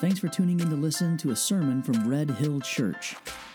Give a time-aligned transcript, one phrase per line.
[0.00, 3.14] Thanks for tuning in to listen to a sermon from Red Hill Church.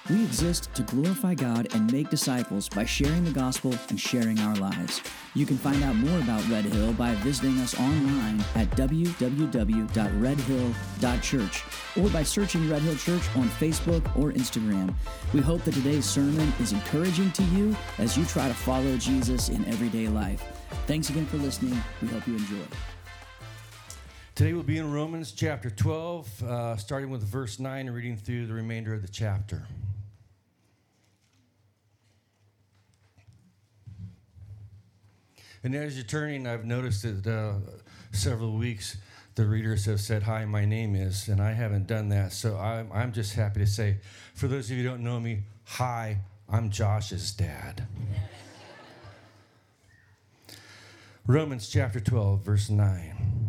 [0.10, 4.56] We exist to glorify God and make disciples by sharing the gospel and sharing our
[4.56, 5.02] lives.
[5.36, 11.64] You can find out more about Red Hill by visiting us online at www.redhill.church
[11.98, 14.94] or by searching Red Hill Church on Facebook or Instagram.
[15.34, 19.50] We hope that today's sermon is encouraging to you as you try to follow Jesus
[19.50, 20.42] in everyday life.
[20.86, 21.84] Thanks again for listening.
[22.02, 22.64] We hope you enjoy.
[24.38, 28.46] Today we'll be in Romans chapter 12, uh, starting with verse 9 and reading through
[28.46, 29.66] the remainder of the chapter.
[35.64, 37.54] And as you're turning, I've noticed that uh,
[38.12, 38.98] several weeks
[39.34, 42.32] the readers have said, Hi, my name is, and I haven't done that.
[42.32, 43.98] So I'm, I'm just happy to say,
[44.36, 47.88] for those of you who don't know me, hi, I'm Josh's dad.
[51.26, 53.47] Romans chapter 12, verse 9.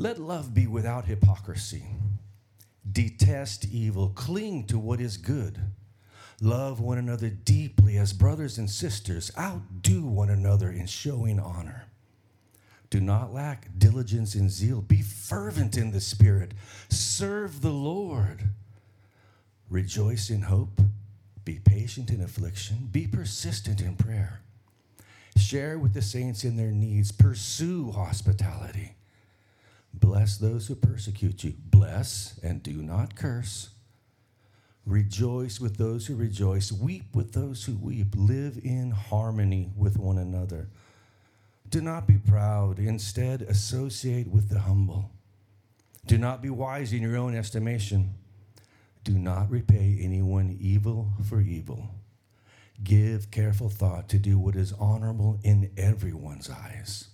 [0.00, 1.84] Let love be without hypocrisy.
[2.90, 5.58] Detest evil, cling to what is good.
[6.40, 9.30] Love one another deeply as brothers and sisters.
[9.38, 11.84] Outdo one another in showing honor.
[12.88, 14.80] Do not lack diligence and zeal.
[14.80, 16.54] Be fervent in the Spirit.
[16.88, 18.44] Serve the Lord.
[19.68, 20.80] Rejoice in hope.
[21.44, 22.88] Be patient in affliction.
[22.90, 24.40] Be persistent in prayer.
[25.36, 27.12] Share with the saints in their needs.
[27.12, 28.94] Pursue hospitality.
[29.92, 31.54] Bless those who persecute you.
[31.64, 33.70] Bless and do not curse.
[34.86, 36.72] Rejoice with those who rejoice.
[36.72, 38.14] Weep with those who weep.
[38.16, 40.68] Live in harmony with one another.
[41.68, 42.78] Do not be proud.
[42.78, 45.10] Instead, associate with the humble.
[46.06, 48.14] Do not be wise in your own estimation.
[49.04, 51.94] Do not repay anyone evil for evil.
[52.82, 57.08] Give careful thought to do what is honorable in everyone's eyes.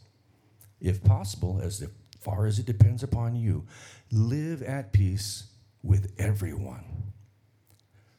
[0.81, 1.83] If possible, as
[2.27, 3.65] far as it depends upon you,
[4.11, 5.45] live at peace
[5.81, 7.13] with everyone.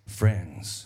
[0.05, 0.85] Friends,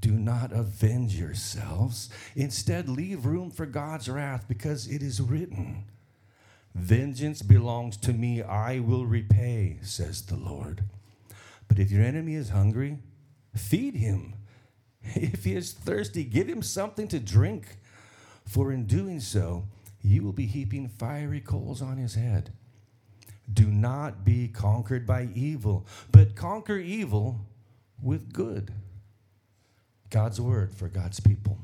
[0.00, 2.08] do not avenge yourselves.
[2.34, 5.84] Instead, leave room for God's wrath because it is written,
[6.74, 10.82] Vengeance belongs to me, I will repay, says the Lord.
[11.68, 12.98] But if your enemy is hungry,
[13.54, 14.32] feed him.
[15.14, 17.76] If he is thirsty, give him something to drink.
[18.46, 19.66] For in doing so,
[20.06, 22.50] you will be heaping fiery coals on his head.
[23.52, 27.40] Do not be conquered by evil, but conquer evil
[28.00, 28.72] with good.
[30.10, 31.58] God's word for God's people.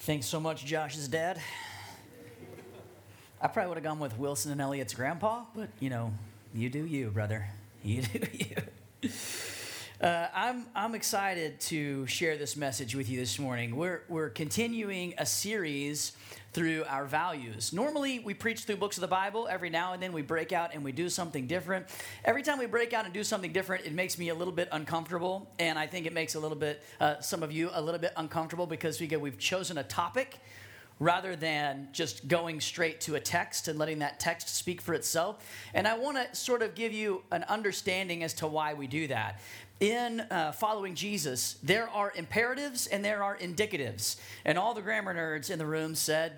[0.00, 1.40] Thanks so much, Josh's dad.
[3.40, 6.12] I probably would have gone with Wilson and Elliot's grandpa, but you know,
[6.54, 7.46] you do you, brother.
[7.84, 9.10] You do you.
[10.02, 13.76] Uh, I'm, I'm excited to share this message with you this morning.
[13.76, 16.10] We're, we're continuing a series
[16.52, 17.72] through our values.
[17.72, 19.46] Normally, we preach through books of the Bible.
[19.48, 21.86] Every now and then, we break out and we do something different.
[22.24, 24.68] Every time we break out and do something different, it makes me a little bit
[24.72, 25.48] uncomfortable.
[25.60, 28.12] And I think it makes a little bit, uh, some of you, a little bit
[28.16, 30.40] uncomfortable because we, we've chosen a topic
[30.98, 35.44] rather than just going straight to a text and letting that text speak for itself.
[35.74, 39.08] And I want to sort of give you an understanding as to why we do
[39.08, 39.40] that.
[39.82, 44.14] In uh, following Jesus, there are imperatives and there are indicatives.
[44.44, 46.34] And all the grammar nerds in the room said,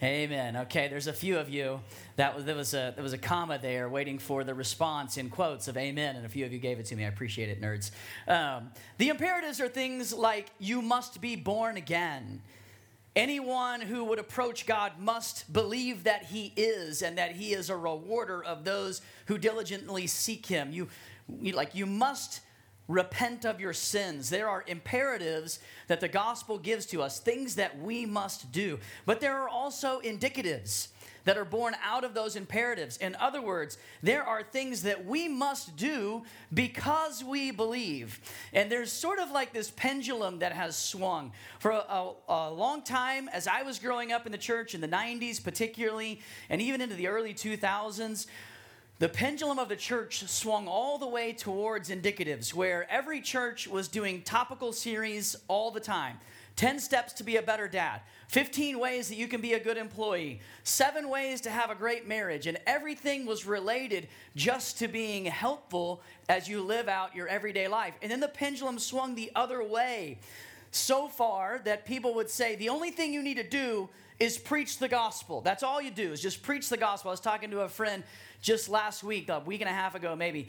[0.00, 0.56] Amen.
[0.56, 1.80] Okay, there's a few of you
[2.14, 5.28] that was there was a there was a comma there waiting for the response in
[5.28, 7.04] quotes of amen, and a few of you gave it to me.
[7.04, 7.90] I appreciate it, nerds.
[8.28, 12.42] Um, the imperatives are things like you must be born again.
[13.16, 17.76] Anyone who would approach God must believe that He is and that He is a
[17.76, 20.72] rewarder of those who diligently seek Him.
[20.72, 20.86] You,
[21.40, 22.40] you like you must
[22.92, 24.30] repent of your sins.
[24.30, 25.58] There are imperatives
[25.88, 28.78] that the gospel gives to us, things that we must do.
[29.06, 30.88] But there are also indicatives
[31.24, 32.96] that are born out of those imperatives.
[32.96, 38.20] In other words, there are things that we must do because we believe.
[38.52, 41.32] And there's sort of like this pendulum that has swung.
[41.60, 44.80] For a, a, a, long time, as I was growing up in the church in
[44.80, 46.20] the 90s, particularly,
[46.50, 48.26] and even into the early 2000s,
[49.02, 53.88] the pendulum of the church swung all the way towards indicatives, where every church was
[53.88, 56.20] doing topical series all the time.
[56.54, 59.76] 10 steps to be a better dad, 15 ways that you can be a good
[59.76, 64.06] employee, seven ways to have a great marriage, and everything was related
[64.36, 67.94] just to being helpful as you live out your everyday life.
[68.02, 70.20] And then the pendulum swung the other way
[70.70, 73.88] so far that people would say the only thing you need to do
[74.20, 75.40] is preach the gospel.
[75.40, 77.10] That's all you do is just preach the gospel.
[77.10, 78.04] I was talking to a friend
[78.42, 80.48] just last week, a week and a half ago maybe.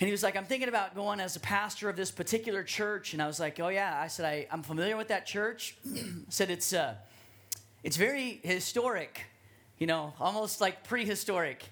[0.00, 3.14] And he was like, I'm thinking about going as a pastor of this particular church.
[3.14, 3.98] And I was like, Oh, yeah.
[4.00, 5.76] I said, I, I'm familiar with that church.
[6.28, 6.94] Said, it's, uh,
[7.82, 9.22] it's very historic,
[9.78, 11.64] you know, almost like prehistoric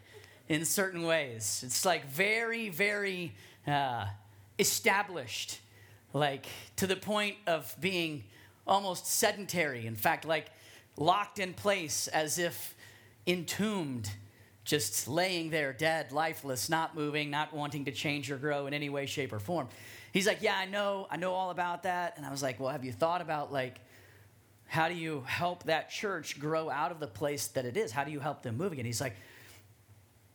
[0.48, 1.62] in certain ways.
[1.64, 3.32] It's like very, very
[3.66, 4.06] uh,
[4.58, 5.60] established,
[6.12, 6.46] like
[6.76, 8.24] to the point of being
[8.66, 9.86] almost sedentary.
[9.86, 10.46] In fact, like
[10.96, 12.74] locked in place as if
[13.26, 14.10] entombed
[14.66, 18.90] just laying there dead, lifeless, not moving, not wanting to change or grow in any
[18.90, 19.68] way, shape, or form.
[20.12, 22.18] He's like, Yeah, I know, I know all about that.
[22.18, 23.80] And I was like, Well, have you thought about like
[24.68, 27.92] how do you help that church grow out of the place that it is?
[27.92, 28.84] How do you help them move again?
[28.84, 29.14] He's like,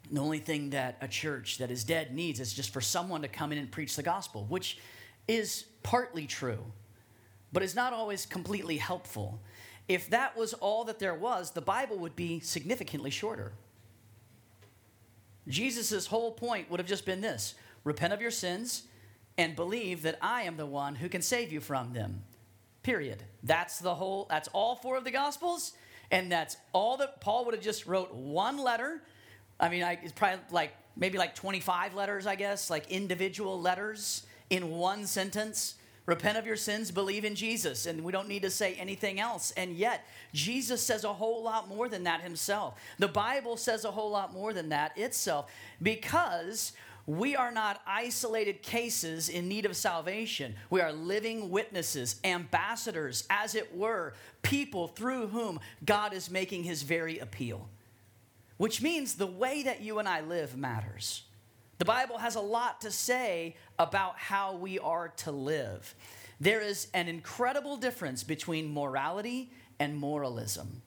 [0.10, 3.28] the only thing that a church that is dead needs is just for someone to
[3.28, 4.78] come in and preach the gospel, which
[5.28, 6.60] is partly true,
[7.54, 9.42] but is not always completely helpful.
[9.88, 13.54] If that was all that there was, the Bible would be significantly shorter.
[15.48, 18.84] Jesus' whole point would have just been this repent of your sins
[19.38, 22.24] and believe that I am the one who can save you from them.
[22.84, 23.24] Period.
[23.44, 25.74] That's the whole, that's all four of the Gospels.
[26.12, 29.02] And that's all that Paul would have just wrote one letter.
[29.60, 34.26] I mean, I, it's probably like maybe like 25 letters, I guess, like individual letters
[34.50, 35.76] in one sentence.
[36.06, 37.86] Repent of your sins, believe in Jesus.
[37.86, 39.52] And we don't need to say anything else.
[39.56, 42.80] And yet, Jesus says a whole lot more than that himself.
[42.98, 45.52] The Bible says a whole lot more than that itself
[45.82, 46.74] because
[47.06, 50.56] we are not isolated cases in need of salvation.
[50.70, 56.84] We are living witnesses, ambassadors, as it were, people through whom God is making his
[56.84, 57.70] very appeal.
[58.58, 61.24] Which means the way that you and I live matters.
[61.82, 65.96] The Bible has a lot to say about how we are to live.
[66.40, 69.50] There is an incredible difference between morality
[69.80, 70.84] and moralism.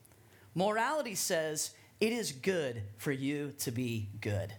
[0.54, 4.54] Morality says it is good for you to be good,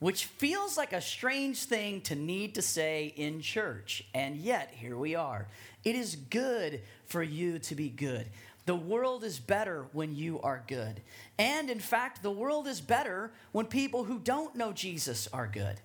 [0.00, 4.02] which feels like a strange thing to need to say in church.
[4.14, 5.46] And yet, here we are.
[5.84, 8.26] It is good for you to be good.
[8.68, 11.00] The world is better when you are good.
[11.38, 15.80] And in fact, the world is better when people who don't know Jesus are good.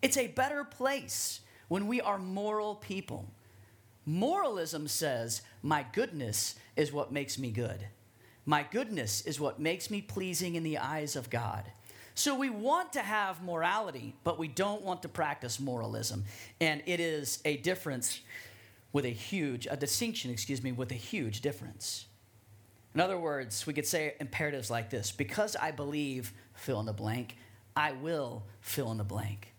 [0.00, 3.26] It's a better place when we are moral people.
[4.06, 7.88] Moralism says, My goodness is what makes me good.
[8.46, 11.64] My goodness is what makes me pleasing in the eyes of God.
[12.14, 16.26] So we want to have morality, but we don't want to practice moralism.
[16.60, 18.20] And it is a difference
[18.92, 22.06] with a huge, a distinction, excuse me, with a huge difference.
[22.94, 26.92] In other words, we could say imperatives like this because I believe, fill in the
[26.92, 27.36] blank,
[27.76, 29.54] I will fill in the blank.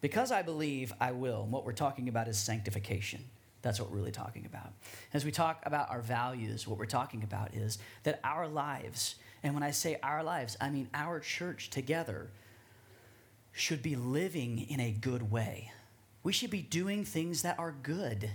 [0.00, 1.44] Because I believe, I will.
[1.44, 3.24] And what we're talking about is sanctification.
[3.62, 4.72] That's what we're really talking about.
[5.14, 9.14] As we talk about our values, what we're talking about is that our lives,
[9.44, 12.30] and when I say our lives, I mean our church together,
[13.52, 15.70] should be living in a good way.
[16.22, 18.30] We should be doing things that are good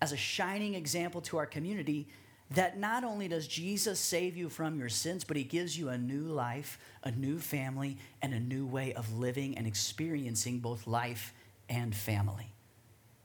[0.00, 2.08] as a shining example to our community
[2.50, 5.98] that not only does Jesus save you from your sins, but he gives you a
[5.98, 11.34] new life, a new family, and a new way of living and experiencing both life
[11.68, 12.52] and family.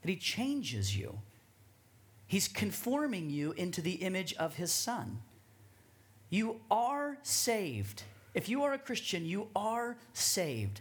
[0.00, 1.20] That he changes you.
[2.26, 5.20] He's conforming you into the image of his son.
[6.28, 8.02] You are saved.
[8.34, 10.80] If you are a Christian, you are saved,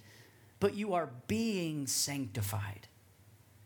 [0.59, 2.87] but you are being sanctified.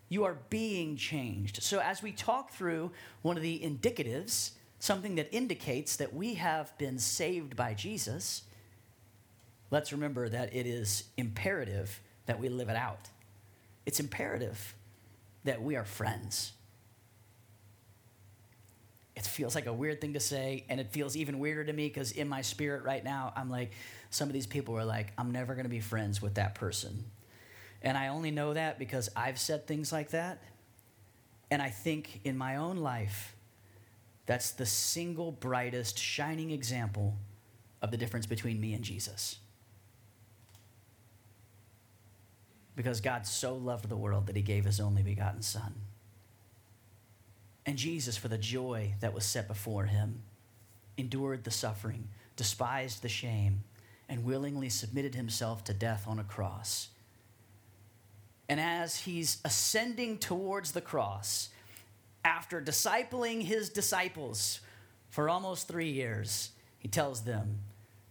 [0.09, 1.63] You are being changed.
[1.63, 2.91] So, as we talk through
[3.21, 8.43] one of the indicatives, something that indicates that we have been saved by Jesus,
[9.71, 13.09] let's remember that it is imperative that we live it out.
[13.85, 14.75] It's imperative
[15.43, 16.53] that we are friends.
[19.15, 21.87] It feels like a weird thing to say, and it feels even weirder to me
[21.87, 23.71] because in my spirit right now, I'm like,
[24.09, 27.05] some of these people are like, I'm never going to be friends with that person.
[27.81, 30.41] And I only know that because I've said things like that.
[31.51, 33.35] And I think in my own life,
[34.25, 37.17] that's the single brightest, shining example
[37.81, 39.37] of the difference between me and Jesus.
[42.75, 45.75] Because God so loved the world that he gave his only begotten Son.
[47.65, 50.23] And Jesus, for the joy that was set before him,
[50.97, 53.63] endured the suffering, despised the shame,
[54.07, 56.89] and willingly submitted himself to death on a cross.
[58.47, 61.49] And as he's ascending towards the cross,
[62.23, 64.59] after discipling his disciples
[65.09, 67.59] for almost three years, he tells them,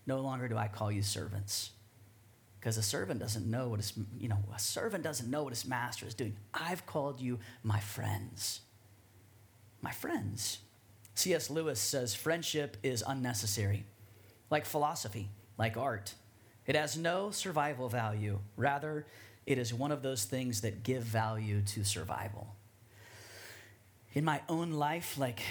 [0.06, 1.70] No longer do I call you servants.
[2.58, 5.66] Because a servant doesn't know what his, you know, a servant doesn't know what his
[5.66, 6.34] master is doing.
[6.54, 8.60] I've called you my friends.
[9.82, 10.58] My friends.
[11.14, 11.50] C.S.
[11.50, 13.84] Lewis says friendship is unnecessary,
[14.50, 16.14] like philosophy, like art.
[16.66, 18.40] It has no survival value.
[18.56, 19.06] Rather,
[19.46, 22.54] it is one of those things that give value to survival.
[24.14, 25.42] In my own life, like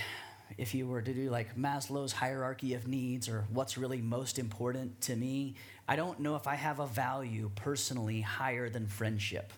[0.57, 5.01] if you were to do like Maslow's hierarchy of needs or what's really most important
[5.01, 5.55] to me,
[5.87, 9.51] I don't know if I have a value personally higher than friendship.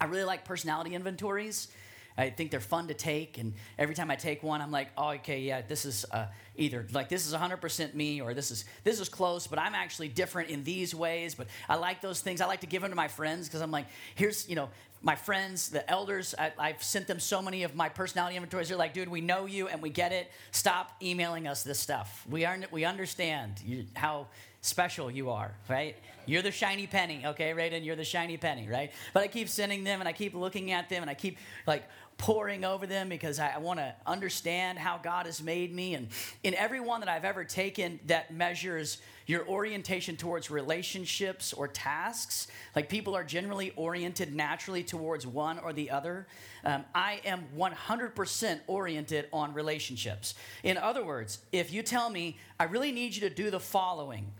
[0.00, 1.68] I really like personality inventories.
[2.16, 5.10] I think they're fun to take, and every time I take one, I'm like, oh,
[5.10, 6.26] okay, yeah, this is uh,
[6.56, 10.08] either like this is 100% me, or this is this is close, but I'm actually
[10.08, 11.34] different in these ways.
[11.34, 12.40] But I like those things.
[12.40, 14.68] I like to give them to my friends because I'm like, here's you know,
[15.02, 18.68] my friends, the elders, I, have sent them so many of my personality inventories.
[18.68, 20.30] They're like, dude, we know you and we get it.
[20.50, 22.26] Stop emailing us this stuff.
[22.28, 24.26] We are we understand you, how
[24.60, 25.96] special you are, right?
[26.26, 27.84] You're the shiny penny, okay, Raiden?
[27.84, 28.92] You're the shiny penny, right?
[29.14, 31.84] But I keep sending them and I keep looking at them and I keep like
[32.20, 35.94] poring over them because I, want to understand how God has made me.
[35.94, 36.08] And
[36.42, 42.48] in every one that I've ever taken that measures your orientation towards relationships or tasks,
[42.76, 46.26] like people are generally oriented naturally towards one or the other.
[46.62, 50.34] Um, I am 100% oriented on relationships.
[50.62, 54.30] In other words, if you tell me, I really need you to do the following,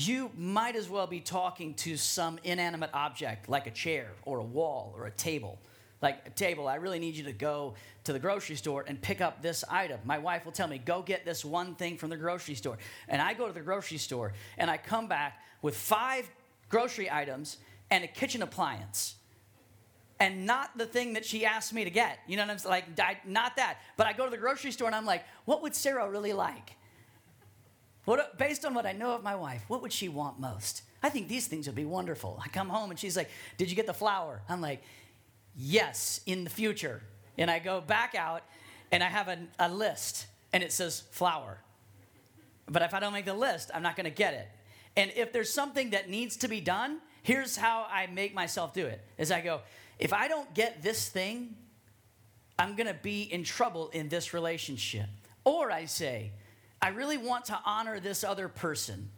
[0.00, 4.44] you might as well be talking to some inanimate object like a chair or a
[4.44, 5.58] wall or a table
[6.00, 7.74] like a table, I really need you to go
[8.04, 10.00] to the grocery store and pick up this item.
[10.04, 12.78] My wife will tell me, go get this one thing from the grocery store.
[13.08, 16.30] And I go to the grocery store and I come back with five
[16.68, 17.56] grocery items
[17.90, 19.16] and a kitchen appliance.
[20.20, 22.18] And not the thing that she asked me to get.
[22.26, 22.84] You know what I'm saying?
[22.96, 23.78] Like, not that.
[23.96, 26.72] But I go to the grocery store and I'm like, what would Sarah really like?
[28.08, 30.80] What, based on what I know of my wife, what would she want most?
[31.02, 32.40] I think these things would be wonderful.
[32.42, 34.40] I come home and she's like, Did you get the flour?
[34.48, 34.82] I'm like,
[35.54, 37.02] yes, in the future.
[37.36, 38.44] And I go back out
[38.90, 41.58] and I have a, a list and it says flour.
[42.66, 44.48] But if I don't make the list, I'm not going to get it.
[44.96, 48.86] And if there's something that needs to be done, here's how I make myself do
[48.86, 49.04] it.
[49.18, 49.60] Is I go,
[49.98, 51.56] if I don't get this thing,
[52.58, 55.08] I'm going to be in trouble in this relationship.
[55.44, 56.32] Or I say,
[56.80, 59.10] I really want to honor this other person.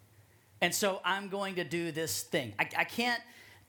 [0.61, 2.55] And so I'm going to do this thing.
[2.59, 3.21] I, I can't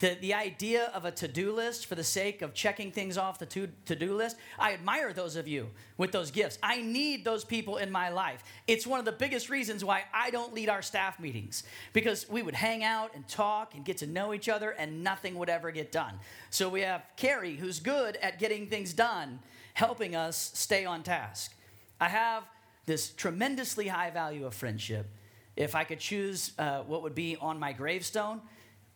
[0.01, 3.37] the, the idea of a to do list for the sake of checking things off
[3.37, 6.57] the to do list, I admire those of you with those gifts.
[6.63, 8.43] I need those people in my life.
[8.67, 12.41] It's one of the biggest reasons why I don't lead our staff meetings because we
[12.41, 15.69] would hang out and talk and get to know each other and nothing would ever
[15.69, 16.15] get done.
[16.49, 19.37] So we have Carrie, who's good at getting things done,
[19.75, 21.53] helping us stay on task.
[21.99, 22.43] I have
[22.85, 25.07] this tremendously high value of friendship.
[25.55, 28.41] If I could choose uh, what would be on my gravestone,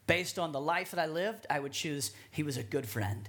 [0.07, 3.27] based on the life that I lived, I would choose he was a good friend.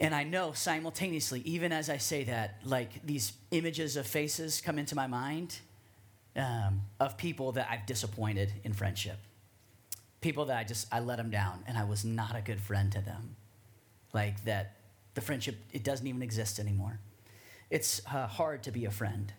[0.00, 4.78] And I know simultaneously, even as I say that, like these images of faces come
[4.78, 5.58] into my mind
[6.36, 9.18] um, of people that I've disappointed in friendship.
[10.20, 12.90] People that I just, I let them down and I was not a good friend
[12.92, 13.36] to them.
[14.12, 14.76] Like that
[15.14, 16.98] the friendship, it doesn't even exist anymore.
[17.68, 19.32] It's uh, hard to be a friend.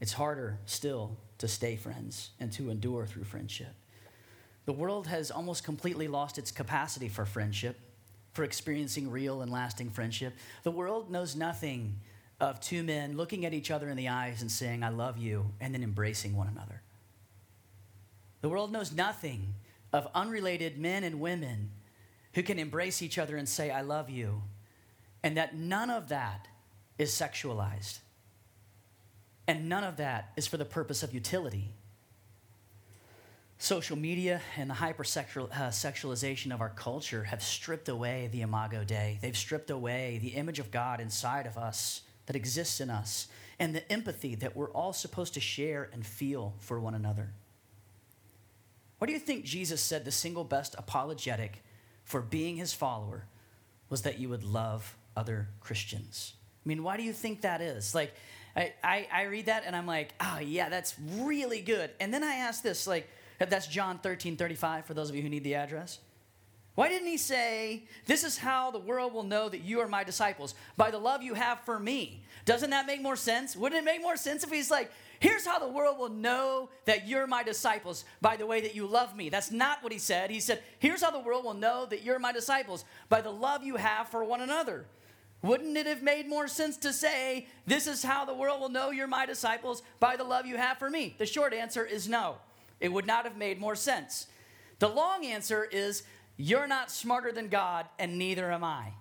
[0.00, 3.74] It's harder still to stay friends and to endure through friendship.
[4.64, 7.78] The world has almost completely lost its capacity for friendship,
[8.32, 10.34] for experiencing real and lasting friendship.
[10.62, 12.00] The world knows nothing
[12.40, 15.52] of two men looking at each other in the eyes and saying, I love you,
[15.60, 16.82] and then embracing one another.
[18.42, 19.54] The world knows nothing
[19.92, 21.70] of unrelated men and women
[22.34, 24.42] who can embrace each other and say, I love you,
[25.22, 26.48] and that none of that
[26.98, 28.00] is sexualized.
[29.48, 31.70] And none of that is for the purpose of utility.
[33.58, 39.18] Social media and the hypersexualization uh, of our culture have stripped away the imago Dei.
[39.22, 43.74] They've stripped away the image of God inside of us that exists in us and
[43.74, 47.30] the empathy that we're all supposed to share and feel for one another.
[48.98, 51.62] What do you think Jesus said the single best apologetic
[52.04, 53.24] for being his follower
[53.88, 56.34] was that you would love other Christians?
[56.64, 57.94] I mean, why do you think that is?
[57.94, 58.12] Like,
[58.56, 61.90] I, I, I read that and I'm like, oh, yeah, that's really good.
[62.00, 63.08] And then I ask this, like,
[63.38, 65.98] that's John 13, 35, for those of you who need the address.
[66.76, 70.04] Why didn't he say, This is how the world will know that you are my
[70.04, 72.22] disciples, by the love you have for me?
[72.44, 73.56] Doesn't that make more sense?
[73.56, 77.08] Wouldn't it make more sense if he's like, Here's how the world will know that
[77.08, 79.30] you're my disciples by the way that you love me.
[79.30, 80.30] That's not what he said.
[80.30, 83.64] He said, Here's how the world will know that you're my disciples by the love
[83.64, 84.84] you have for one another.
[85.46, 88.90] Wouldn't it have made more sense to say, This is how the world will know
[88.90, 91.14] you're my disciples by the love you have for me?
[91.18, 92.36] The short answer is no.
[92.80, 94.26] It would not have made more sense.
[94.80, 96.02] The long answer is
[96.36, 98.92] you're not smarter than God, and neither am I.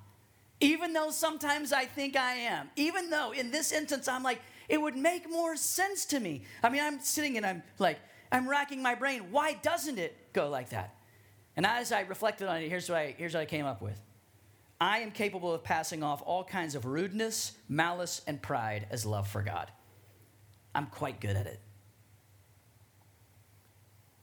[0.62, 4.80] Even though sometimes I think I am, even though in this instance I'm like, it
[4.80, 6.44] would make more sense to me.
[6.64, 8.00] I mean, I'm sitting and I'm like,
[8.32, 9.32] I'm racking my brain.
[9.32, 10.96] Why doesn't it go like that?
[11.58, 14.00] And as I reflected on it, here's what I, here's what I came up with
[14.80, 19.28] I am capable of passing off all kinds of rudeness, malice, and pride as love
[19.28, 19.72] for God.
[20.74, 21.62] I'm quite good at it.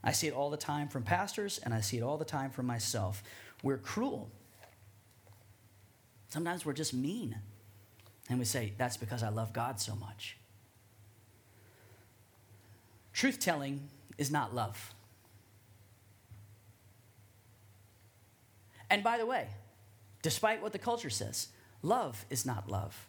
[0.04, 2.50] I see it all the time from pastors, and I see it all the time
[2.50, 3.22] from myself.
[3.62, 4.30] We're cruel.
[6.28, 7.36] Sometimes we're just mean.
[8.28, 10.36] And we say, that's because I love God so much.
[13.12, 14.92] Truth telling is not love.
[18.90, 19.48] And by the way,
[20.22, 21.48] despite what the culture says,
[21.82, 23.06] love is not love.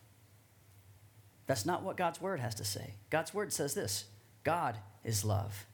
[1.46, 2.96] That's not what God's word has to say.
[3.10, 4.06] God's word says this
[4.44, 5.66] God is love.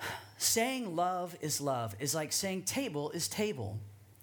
[0.38, 3.78] Saying love is love is like saying table is table.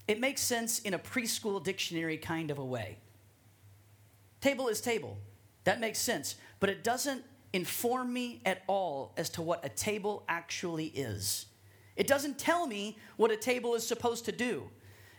[0.08, 3.00] It makes sense in a preschool dictionary kind of a way.
[4.40, 5.18] Table is table.
[5.64, 6.36] That makes sense.
[6.60, 7.24] But it doesn't
[7.54, 11.48] inform me at all as to what a table actually is.
[11.96, 14.70] It doesn't tell me what a table is supposed to do.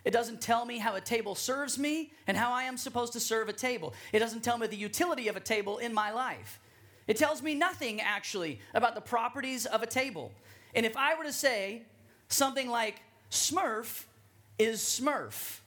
[0.07, 3.21] It doesn't tell me how a table serves me and how I am supposed to
[3.21, 3.93] serve a table.
[4.13, 6.61] It doesn't tell me the utility of a table in my life.
[7.09, 10.31] It tells me nothing actually about the properties of a table.
[10.77, 11.83] And if I were to say
[12.29, 14.05] something like Smurf
[14.61, 15.59] is Smurf,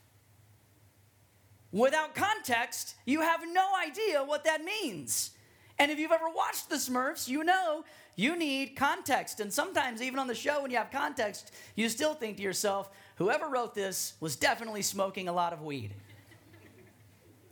[1.73, 5.31] without context, you have no idea what that means.
[5.77, 7.83] And if you've ever watched the Smurfs, you know
[8.15, 9.39] you need context.
[9.39, 12.89] And sometimes, even on the show, when you have context, you still think to yourself,
[13.19, 15.93] whoever wrote this was definitely smoking a lot of weed.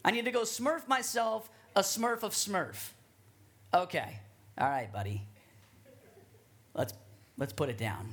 [0.04, 2.92] I need to go smurf myself a smurf of smurf.
[3.72, 4.20] Okay.
[4.58, 5.28] All right, buddy.
[6.74, 6.94] Let's,
[7.38, 8.10] let's put it down.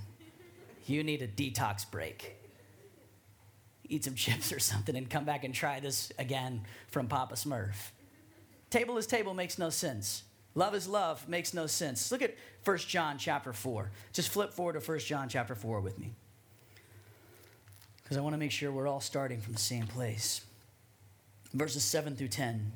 [0.87, 2.37] You need a detox break.
[3.89, 7.93] Eat some chips or something and come back and try this again from Papa Smurf.
[8.69, 10.25] Table is table makes no sense.
[10.55, 12.11] Love is love makes no sense.
[12.13, 12.35] Look at
[12.65, 13.91] 1 John chapter 4.
[14.13, 16.13] Just flip forward to 1 John chapter 4 with me.
[18.15, 20.43] Because I want to make sure we're all starting from the same place.
[21.53, 22.71] Verses 7 through 10.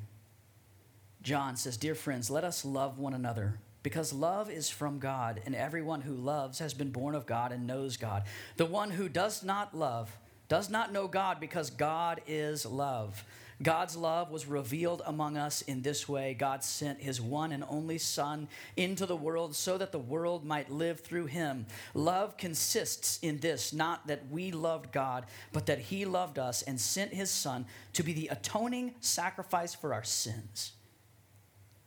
[1.21, 5.55] John says, Dear friends, let us love one another because love is from God, and
[5.55, 8.23] everyone who loves has been born of God and knows God.
[8.57, 10.11] The one who does not love
[10.49, 13.23] does not know God because God is love.
[13.61, 17.97] God's love was revealed among us in this way God sent his one and only
[17.97, 21.65] Son into the world so that the world might live through him.
[21.93, 26.79] Love consists in this not that we loved God, but that he loved us and
[26.79, 30.71] sent his Son to be the atoning sacrifice for our sins.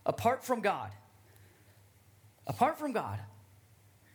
[0.04, 0.90] Apart from God,
[2.46, 3.18] apart from God,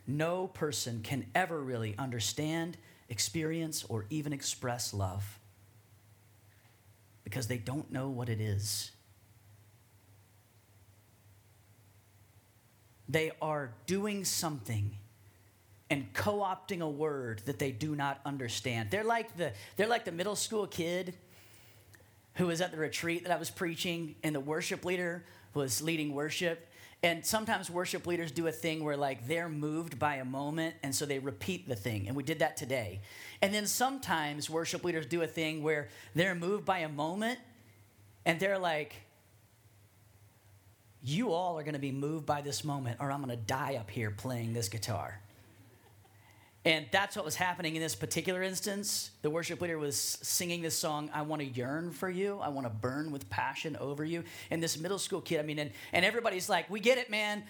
[0.06, 2.76] no person can ever really understand,
[3.08, 5.37] experience, or even express love
[7.28, 8.90] because they don't know what it is.
[13.06, 14.96] They are doing something
[15.90, 18.90] and co-opting a word that they do not understand.
[18.90, 21.12] They're like the they're like the middle school kid
[22.36, 26.14] who was at the retreat that I was preaching and the worship leader was leading
[26.14, 26.66] worship
[27.02, 30.92] and sometimes worship leaders do a thing where like they're moved by a moment and
[30.92, 32.08] so they repeat the thing.
[32.08, 33.00] And we did that today.
[33.40, 37.38] And then sometimes worship leaders do a thing where they're moved by a moment
[38.24, 38.96] and they're like,
[41.00, 43.76] you all are going to be moved by this moment or I'm going to die
[43.76, 45.20] up here playing this guitar.
[46.68, 49.10] And that's what was happening in this particular instance.
[49.22, 52.38] The worship leader was singing this song, I want to yearn for you.
[52.42, 54.22] I want to burn with passion over you.
[54.50, 57.42] And this middle school kid, I mean, and, and everybody's like, we get it, man.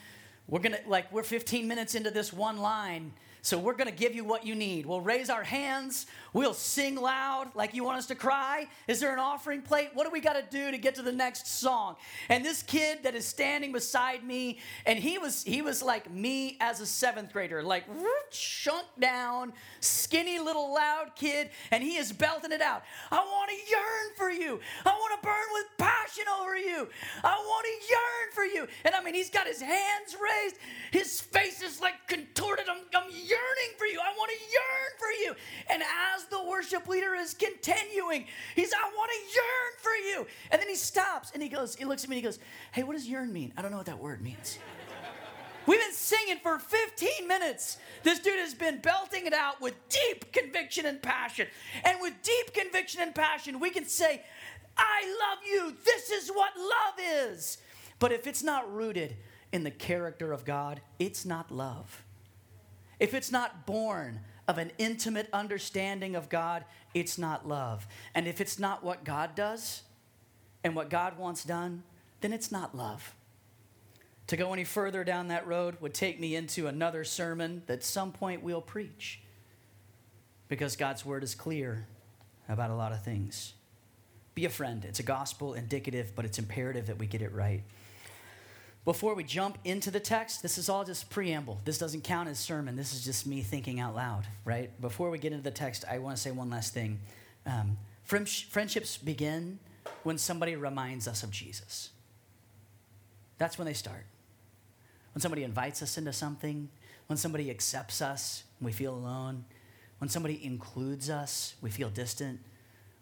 [0.47, 3.13] We're going to, like, we're 15 minutes into this one line.
[3.49, 4.85] So we're going to give you what you need.
[4.85, 6.05] We'll raise our hands.
[6.35, 8.69] We'll sing loud like you want us to cry.
[8.87, 9.89] Is there an offering plate?
[9.95, 11.97] What do we got to do to get to the next song?
[12.29, 16.59] And this kid that is standing beside me, and he was he was like me
[16.61, 17.85] as a seventh grader, like
[18.31, 22.83] chunk down, skinny little loud kid, and he is belting it out.
[23.11, 24.61] I want to yearn for you.
[24.85, 26.87] I want to burn with passion over you.
[27.25, 28.69] I want to yearn for you.
[28.85, 30.57] And I mean, he's got his hands raised.
[30.93, 32.67] His face is like contorted.
[32.69, 33.38] I'm, I'm yearning
[33.77, 34.01] for you.
[34.01, 35.35] I want to yearn for you.
[35.71, 40.27] And as the worship leader is continuing, he's, I want to yearn for you.
[40.51, 42.39] And then he stops and he goes, he looks at me and he goes,
[42.73, 43.53] Hey, what does yearn mean?
[43.57, 44.59] I don't know what that word means.
[45.67, 47.77] We've been singing for 15 minutes.
[48.03, 51.47] This dude has been belting it out with deep conviction and passion.
[51.85, 54.23] And with deep conviction and passion, we can say,
[54.79, 55.77] I love you.
[55.85, 57.59] This is what love is.
[57.99, 59.17] But if it's not rooted
[59.53, 62.03] in the character of God, it's not love.
[63.01, 67.87] If it's not born of an intimate understanding of God, it's not love.
[68.15, 69.83] And if it's not what God does
[70.65, 71.83] and what God wants done,
[72.21, 73.15] then it's not love.
[74.29, 78.13] To go any further down that road would take me into another sermon that some
[78.13, 79.21] point we'll preach
[80.49, 81.87] because God's word is clear
[82.49, 83.55] about a lot of things.
[84.35, 84.85] Be a friend.
[84.85, 87.63] It's a gospel indicative, but it's imperative that we get it right.
[88.89, 91.61] Before we jump into the text, this is all just preamble.
[91.67, 92.75] This doesn't count as sermon.
[92.75, 94.71] This is just me thinking out loud, right?
[94.81, 96.99] Before we get into the text, I want to say one last thing.
[97.45, 99.59] Um, friendships begin
[100.05, 101.91] when somebody reminds us of Jesus.
[103.37, 104.07] That's when they start.
[105.13, 106.71] When somebody invites us into something,
[107.09, 109.45] when somebody accepts us, we feel alone,
[109.99, 112.41] when somebody includes us, we feel distant,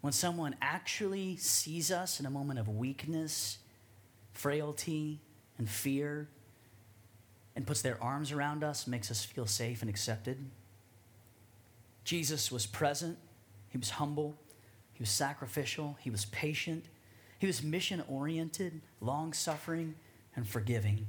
[0.00, 3.58] when someone actually sees us in a moment of weakness,
[4.32, 5.20] frailty,
[5.58, 6.28] and fear
[7.54, 10.50] and puts their arms around us, makes us feel safe and accepted.
[12.04, 13.18] Jesus was present,
[13.68, 14.38] he was humble,
[14.92, 16.84] he was sacrificial, he was patient,
[17.38, 19.94] he was mission oriented, long suffering,
[20.34, 21.06] and forgiving.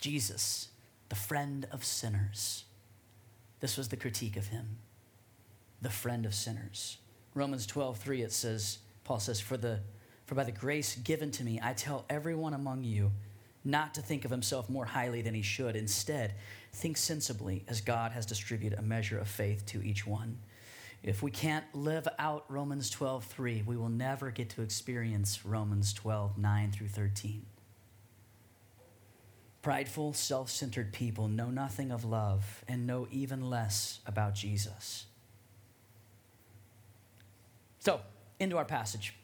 [0.00, 0.68] Jesus,
[1.08, 2.64] the friend of sinners.
[3.60, 4.78] This was the critique of him,
[5.80, 6.98] the friend of sinners.
[7.32, 9.80] Romans 12, 3, it says, Paul says, For the
[10.26, 13.12] for by the grace given to me, I tell everyone among you
[13.64, 15.76] not to think of himself more highly than he should.
[15.76, 16.34] Instead,
[16.72, 20.38] think sensibly as God has distributed a measure of faith to each one.
[21.02, 25.92] If we can't live out Romans 12, 3, we will never get to experience Romans
[25.92, 27.44] 12, 9 through 13.
[29.60, 35.06] Prideful, self centered people know nothing of love and know even less about Jesus.
[37.78, 38.00] So,
[38.38, 39.14] into our passage.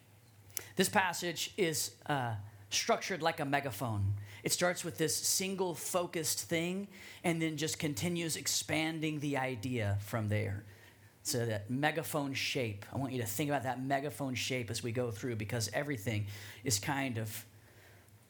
[0.77, 2.35] This passage is uh,
[2.71, 4.15] structured like a megaphone.
[4.43, 6.89] It starts with this single focused thing
[7.25, 10.65] and then just continues expanding the idea from there.
[11.23, 14.91] So, that megaphone shape, I want you to think about that megaphone shape as we
[14.91, 16.27] go through because everything
[16.65, 17.45] is kind of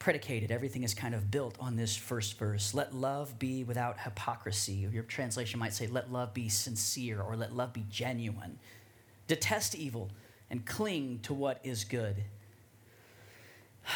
[0.00, 2.74] predicated, everything is kind of built on this first verse.
[2.74, 4.88] Let love be without hypocrisy.
[4.90, 8.58] Your translation might say, let love be sincere or let love be genuine.
[9.28, 10.10] Detest evil
[10.50, 12.16] and cling to what is good.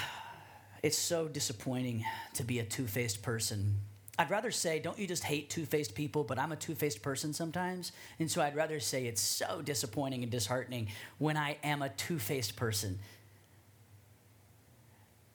[0.82, 3.76] It's so disappointing to be a two faced person.
[4.18, 7.00] I'd rather say, don't you just hate two faced people, but I'm a two faced
[7.00, 7.92] person sometimes.
[8.18, 12.18] And so I'd rather say it's so disappointing and disheartening when I am a two
[12.18, 12.98] faced person.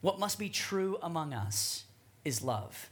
[0.02, 1.86] What must be true among us
[2.24, 2.92] is love.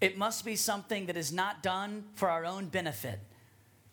[0.00, 3.20] It must be something that is not done for our own benefit.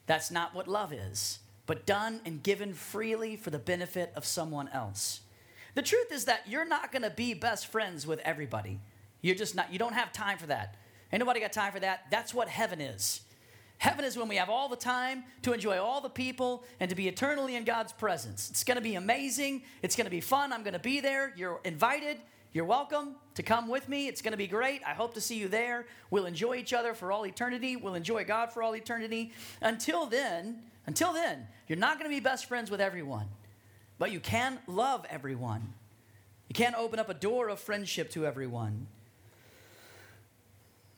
[0.08, 4.67] That's not what love is but done and given freely for the benefit of someone
[4.69, 5.21] else.
[5.75, 8.80] The truth is that you're not going to be best friends with everybody.
[9.21, 10.75] You're just not, you don't have time for that.
[11.13, 12.06] Ain't nobody got time for that.
[12.10, 13.21] That's what heaven is.
[13.77, 16.95] Heaven is when we have all the time to enjoy all the people and to
[16.95, 18.49] be eternally in God's presence.
[18.49, 19.62] It's going to be amazing.
[19.84, 20.51] It's going to be fun.
[20.51, 21.32] I'm going to be there.
[21.36, 22.17] You're invited.
[22.53, 24.08] You're welcome to come with me.
[24.08, 24.82] It's going to be great.
[24.84, 25.86] I hope to see you there.
[26.10, 27.75] We'll enjoy each other for all eternity.
[27.75, 29.32] We'll enjoy God for all eternity.
[29.62, 33.28] Until then, until then, you're not going to be best friends with everyone,
[34.00, 35.73] but you can love everyone.
[36.47, 38.88] You can't open up a door of friendship to everyone.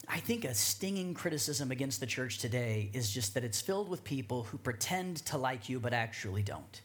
[0.07, 4.03] I think a stinging criticism against the church today is just that it's filled with
[4.03, 6.81] people who pretend to like you but actually don't.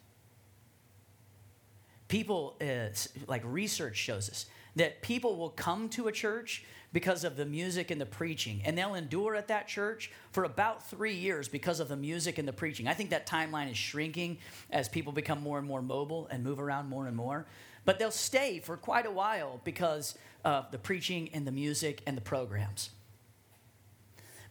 [2.09, 2.89] People, uh,
[3.27, 6.65] like research shows us, that people will come to a church
[6.95, 8.63] because of the music and the preaching.
[8.65, 12.47] And they'll endure at that church for about three years because of the music and
[12.47, 12.87] the preaching.
[12.87, 14.39] I think that timeline is shrinking
[14.71, 17.47] as people become more and more mobile and move around more and more.
[17.85, 22.17] But they'll stay for quite a while because of the preaching and the music and
[22.17, 22.91] the programs.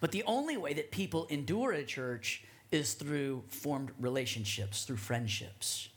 [0.02, 5.88] But the only way that people endure at church is through formed relationships, through friendships.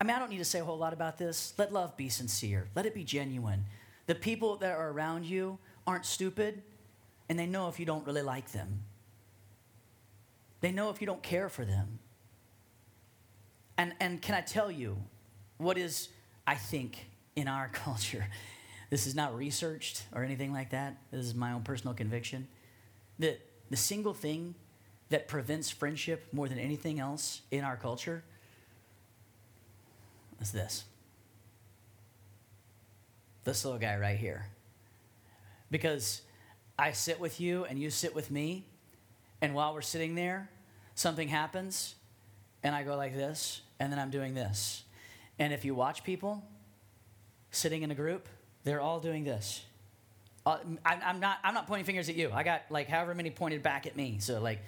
[0.00, 1.54] I mean, I don't need to say a whole lot about this.
[1.58, 3.64] Let love be sincere, let it be genuine.
[4.10, 6.64] The people that are around you aren't stupid,
[7.28, 8.80] and they know if you don't really like them.
[10.60, 12.00] They know if you don't care for them.
[13.78, 14.96] And, and can I tell you
[15.58, 16.08] what is,
[16.44, 18.26] I think, in our culture?
[18.90, 20.96] This is not researched or anything like that.
[21.12, 22.48] This is my own personal conviction.
[23.20, 24.56] That the single thing
[25.10, 28.24] that prevents friendship more than anything else in our culture
[30.40, 30.82] is this
[33.50, 34.46] this little guy right here.
[35.72, 36.22] Because
[36.78, 38.64] I sit with you and you sit with me,
[39.42, 40.48] and while we're sitting there,
[40.94, 41.96] something happens,
[42.62, 44.84] and I go like this, and then I'm doing this.
[45.40, 46.44] And if you watch people
[47.50, 48.28] sitting in a group,
[48.62, 49.64] they're all doing this.
[50.46, 52.30] Uh, I'm, not, I'm not pointing fingers at you.
[52.32, 54.18] I got like however many pointed back at me.
[54.20, 54.60] So, like,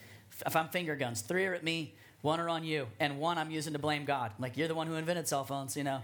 [0.44, 3.50] if I'm finger guns, three are at me, one are on you, and one I'm
[3.50, 4.32] using to blame God.
[4.40, 6.00] Like, you're the one who invented cell phones, you know.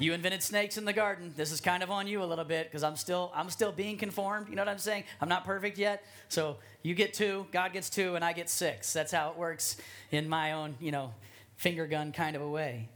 [0.00, 1.34] You invented snakes in the garden.
[1.36, 3.98] This is kind of on you a little bit because I'm still I'm still being
[3.98, 4.48] conformed.
[4.48, 5.04] You know what I'm saying?
[5.20, 6.02] I'm not perfect yet.
[6.30, 8.94] So you get two, God gets two, and I get six.
[8.94, 9.76] That's how it works
[10.10, 11.12] in my own, you know,
[11.56, 12.88] finger gun kind of a way.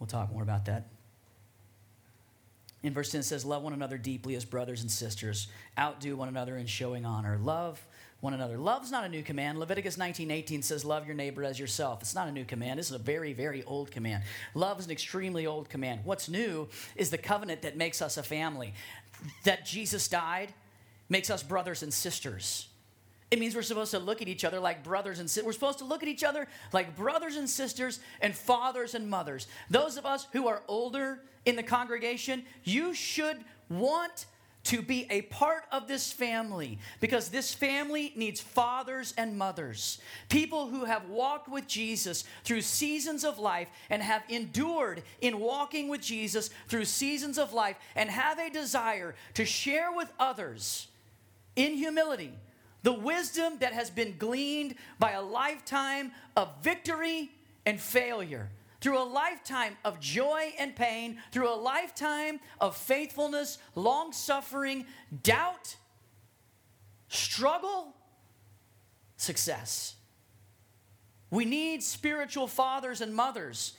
[0.00, 0.86] We'll talk more about that.
[2.82, 5.48] In verse 10 it says, Love one another deeply as brothers and sisters.
[5.78, 7.36] Outdo one another in showing honor.
[7.36, 7.84] Love
[8.20, 8.56] one another.
[8.56, 9.58] Love's not a new command.
[9.58, 12.78] Leviticus 19:18 says, "Love your neighbor as yourself." It's not a new command.
[12.78, 14.24] This is a very, very old command.
[14.54, 16.04] Love is an extremely old command.
[16.04, 18.74] What's new is the covenant that makes us a family.
[19.44, 20.54] That Jesus died
[21.08, 22.68] makes us brothers and sisters.
[23.30, 25.46] It means we're supposed to look at each other like brothers and sisters.
[25.46, 29.46] We're supposed to look at each other like brothers and sisters and fathers and mothers.
[29.68, 34.26] Those of us who are older in the congregation, you should want
[34.66, 39.98] to be a part of this family because this family needs fathers and mothers.
[40.28, 45.88] People who have walked with Jesus through seasons of life and have endured in walking
[45.88, 50.88] with Jesus through seasons of life and have a desire to share with others
[51.54, 52.32] in humility
[52.82, 57.30] the wisdom that has been gleaned by a lifetime of victory
[57.64, 58.50] and failure
[58.86, 64.86] through a lifetime of joy and pain, through a lifetime of faithfulness, long suffering,
[65.24, 65.74] doubt,
[67.08, 67.96] struggle,
[69.16, 69.96] success.
[71.32, 73.72] We need spiritual fathers and mothers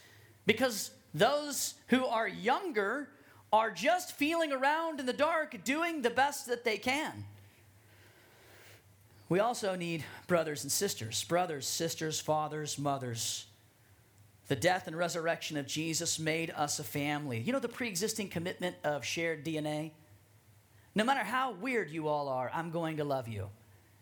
[0.46, 3.08] because those who are younger
[3.54, 7.24] are just feeling around in the dark, doing the best that they can.
[9.30, 13.46] We also need brothers and sisters, brothers, sisters, fathers, mothers
[14.47, 17.39] the death and resurrection of Jesus made us a family.
[17.39, 19.91] You know the pre existing commitment of shared DNA?
[20.95, 23.49] No matter how weird you all are, I'm going to love you.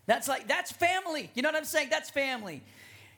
[0.05, 1.29] That's like, that's family.
[1.34, 1.89] You know what I'm saying?
[1.89, 2.63] That's family.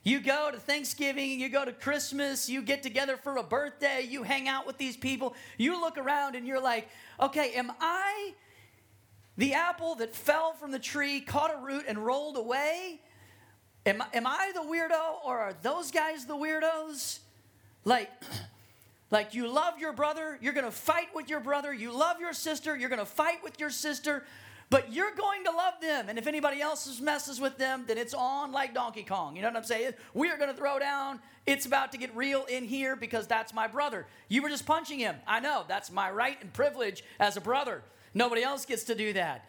[0.04, 4.24] You go to Thanksgiving, you go to Christmas, you get together for a birthday, you
[4.24, 5.36] hang out with these people.
[5.58, 6.88] You look around and you're like,
[7.20, 8.34] okay, am I
[9.38, 13.02] the apple that fell from the tree, caught a root, and rolled away?
[13.88, 17.20] Am, am I the weirdo or are those guys the weirdos?
[17.86, 18.12] Like,
[19.12, 22.76] like you love your brother, you're gonna fight with your brother, you love your sister,
[22.76, 24.26] you're gonna fight with your sister,
[24.70, 26.10] but you're going to love them.
[26.10, 29.38] And if anybody else messes with them, then it's on like Donkey Kong.
[29.38, 29.94] You know what I'm saying?
[30.14, 31.22] We are gonna throw down.
[31.46, 34.06] It's about to get real in here because that's my brother.
[34.28, 35.16] You were just punching him.
[35.26, 37.84] I know, that's my right and privilege as a brother.
[38.14, 39.46] Nobody else gets to do that.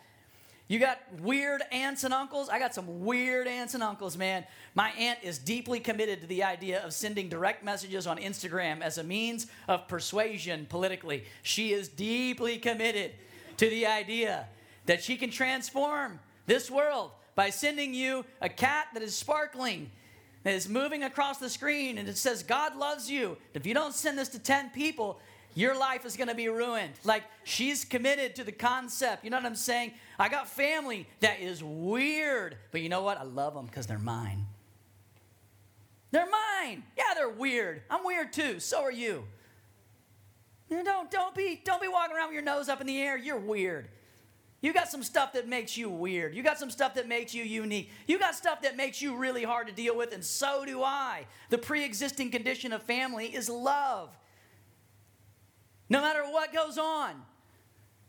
[0.68, 2.50] You got weird aunts and uncles?
[2.50, 4.44] I got some weird aunts and uncles, man.
[4.74, 8.98] My aunt is deeply committed to the idea of sending direct messages on Instagram as
[8.98, 11.24] a means of persuasion politically.
[11.42, 13.12] She is deeply committed
[13.56, 14.46] to the idea
[14.84, 19.90] that she can transform this world by sending you a cat that is sparkling,
[20.42, 23.38] that is moving across the screen, and it says, God loves you.
[23.54, 25.18] If you don't send this to 10 people,
[25.58, 26.92] your life is going to be ruined.
[27.04, 29.24] Like she's committed to the concept.
[29.24, 29.92] You know what I'm saying?
[30.18, 33.18] I got family that is weird, but you know what?
[33.18, 34.46] I love them because they're mine.
[36.12, 36.84] They're mine.
[36.96, 37.82] Yeah, they're weird.
[37.90, 38.60] I'm weird too.
[38.60, 39.24] So are you.
[40.70, 43.18] You don't don't be don't be walking around with your nose up in the air.
[43.18, 43.88] You're weird.
[44.60, 46.34] You got some stuff that makes you weird.
[46.34, 47.90] You got some stuff that makes you unique.
[48.06, 51.26] You got stuff that makes you really hard to deal with, and so do I.
[51.50, 54.10] The pre existing condition of family is love
[55.88, 57.14] no matter what goes on,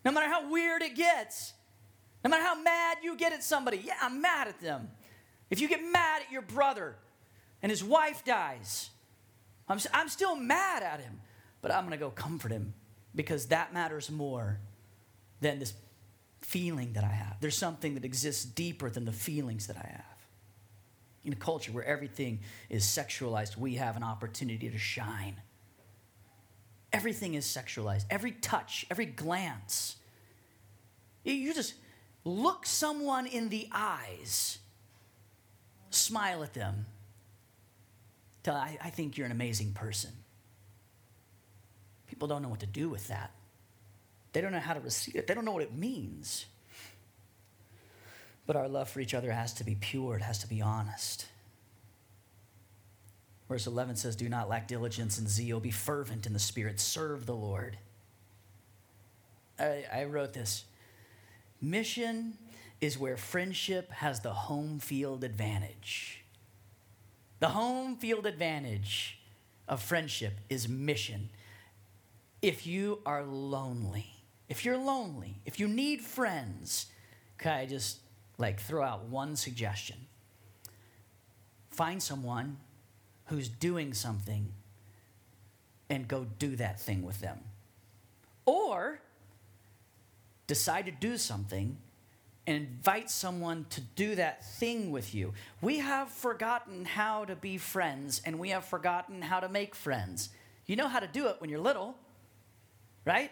[0.03, 1.53] no matter how weird it gets,
[2.23, 3.81] no matter how mad you get at somebody.
[3.83, 4.89] Yeah, I'm mad at them.
[5.49, 6.95] If you get mad at your brother
[7.61, 8.89] and his wife dies,
[9.67, 11.21] I'm, I'm still mad at him,
[11.61, 12.73] but I'm going to go comfort him
[13.15, 14.59] because that matters more
[15.41, 15.73] than this
[16.41, 17.37] feeling that I have.
[17.39, 20.05] There's something that exists deeper than the feelings that I have.
[21.23, 22.39] In a culture where everything
[22.69, 25.35] is sexualized, we have an opportunity to shine.
[26.91, 28.05] Everything is sexualized.
[28.09, 29.95] Every touch, every glance.
[31.23, 31.75] You just
[32.23, 34.59] look someone in the eyes,
[35.91, 36.85] smile at them,
[38.43, 40.11] tell I, I think you're an amazing person.
[42.07, 43.31] People don't know what to do with that.
[44.33, 45.27] They don't know how to receive it.
[45.27, 46.45] They don't know what it means.
[48.45, 51.27] But our love for each other has to be pure, it has to be honest.
[53.49, 55.59] Verse 11 says, Do not lack diligence and zeal.
[55.59, 56.79] Be fervent in the Spirit.
[56.79, 57.77] Serve the Lord.
[59.59, 60.65] I, I wrote this
[61.59, 62.37] Mission
[62.79, 66.23] is where friendship has the home field advantage.
[67.39, 69.19] The home field advantage
[69.67, 71.29] of friendship is mission.
[72.41, 74.07] If you are lonely,
[74.47, 76.85] if you're lonely, if you need friends,
[77.37, 77.99] can I just
[78.37, 79.97] like throw out one suggestion?
[81.69, 82.57] Find someone
[83.29, 84.51] who's doing something
[85.89, 87.39] and go do that thing with them.
[88.45, 88.99] Or
[90.47, 91.77] decide to do something
[92.47, 95.33] and invite someone to do that thing with you.
[95.61, 100.29] We have forgotten how to be friends and we have forgotten how to make friends.
[100.65, 101.95] You know how to do it when you're little,
[103.05, 103.31] right?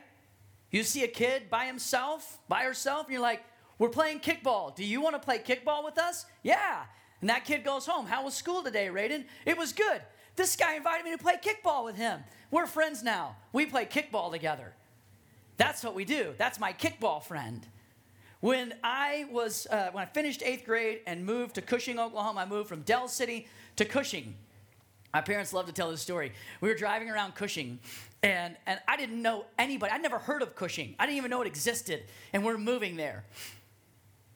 [0.70, 3.44] You see a kid by himself, by herself, and you're like,
[3.80, 4.76] we're playing kickball.
[4.76, 6.26] Do you want to play kickball with us?
[6.44, 6.84] Yeah.
[7.22, 8.06] And that kid goes home.
[8.06, 9.26] How was school today, Raiden?
[9.46, 10.02] It was good.
[10.36, 12.22] This guy invited me to play kickball with him.
[12.52, 13.36] We're friends now.
[13.54, 14.74] We play kickball together.
[15.58, 16.36] That's what we do.
[16.38, 17.66] That's my kickball friend.
[18.40, 22.46] When I was uh, when I finished eighth grade and moved to Cushing, Oklahoma, I
[22.46, 24.36] moved from Del City to Cushing.
[25.12, 26.34] My parents love to tell this story.
[26.62, 27.80] We were driving around Cushing,
[28.22, 29.92] and, and I didn't know anybody.
[29.92, 30.94] I'd never heard of Cushing.
[31.00, 32.04] I didn't even know it existed,
[32.34, 33.24] and we're moving there.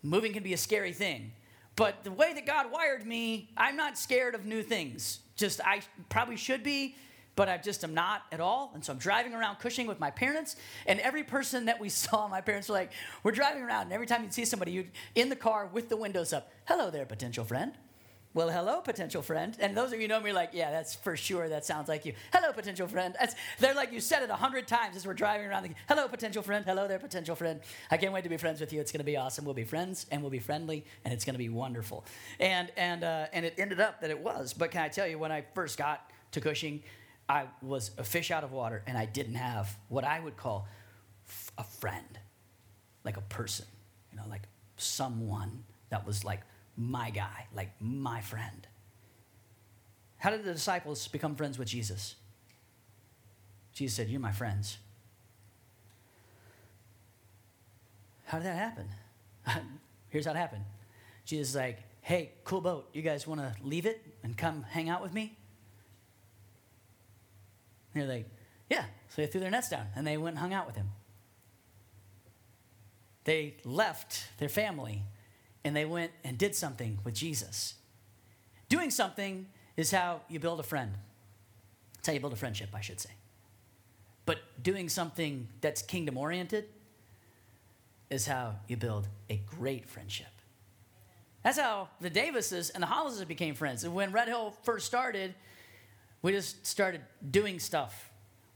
[0.01, 1.33] Moving can be a scary thing.
[1.75, 5.19] But the way that God wired me, I'm not scared of new things.
[5.35, 6.95] Just, I probably should be,
[7.35, 8.71] but I just am not at all.
[8.73, 10.55] And so I'm driving around Cushing with my parents,
[10.85, 12.91] and every person that we saw, my parents were like,
[13.23, 15.97] we're driving around, and every time you'd see somebody, you'd in the car with the
[15.97, 17.73] windows up, hello there, potential friend.
[18.33, 19.57] Well, hello, potential friend.
[19.59, 21.49] And those of you know me are like, yeah, that's for sure.
[21.49, 22.13] That sounds like you.
[22.31, 23.13] Hello, potential friend.
[23.19, 25.63] That's, they're like, you said it a hundred times as we're driving around.
[25.63, 26.63] The, hello, potential friend.
[26.65, 27.59] Hello there, potential friend.
[27.89, 28.79] I can't wait to be friends with you.
[28.79, 29.43] It's going to be awesome.
[29.43, 32.05] We'll be friends and we'll be friendly and it's going to be wonderful.
[32.39, 34.53] And, and, uh, and it ended up that it was.
[34.53, 36.83] But can I tell you, when I first got to Cushing,
[37.27, 40.69] I was a fish out of water and I didn't have what I would call
[41.27, 42.17] f- a friend,
[43.03, 43.65] like a person,
[44.09, 44.43] you know, like
[44.77, 46.39] someone that was like
[46.81, 48.67] my guy, like my friend.
[50.17, 52.15] How did the disciples become friends with Jesus?
[53.73, 54.77] Jesus said, You're my friends.
[58.25, 58.87] How did that happen?
[60.09, 60.63] Here's how it happened.
[61.25, 62.89] Jesus is like, Hey, cool boat.
[62.93, 65.37] You guys want to leave it and come hang out with me?
[67.93, 68.29] And they're like,
[68.69, 68.85] Yeah.
[69.09, 70.89] So they threw their nets down and they went and hung out with him.
[73.23, 75.03] They left their family
[75.63, 77.75] and they went and did something with Jesus.
[78.69, 79.47] Doing something
[79.77, 80.93] is how you build a friend.
[81.99, 83.11] It's how you build a friendship, I should say.
[84.25, 86.65] But doing something that's kingdom oriented
[88.09, 90.27] is how you build a great friendship.
[91.43, 93.83] That's how the Davises and the Hollises became friends.
[93.83, 95.33] And when Red Hill first started,
[96.21, 98.11] we just started doing stuff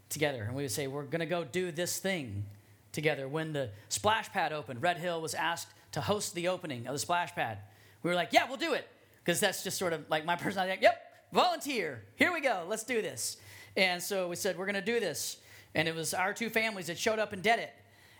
[0.09, 0.43] together.
[0.43, 2.45] And we would say, we're going to go do this thing
[2.91, 3.27] together.
[3.27, 6.99] When the splash pad opened, Red Hill was asked to host the opening of the
[6.99, 7.57] splash pad.
[8.03, 8.85] We were like, yeah, we'll do it.
[9.23, 10.73] Because that's just sort of like my personality.
[10.73, 12.03] Like, yep, volunteer.
[12.17, 12.65] Here we go.
[12.67, 13.37] Let's do this.
[13.77, 15.37] And so we said, we're going to do this.
[15.73, 17.73] And it was our two families that showed up and did it.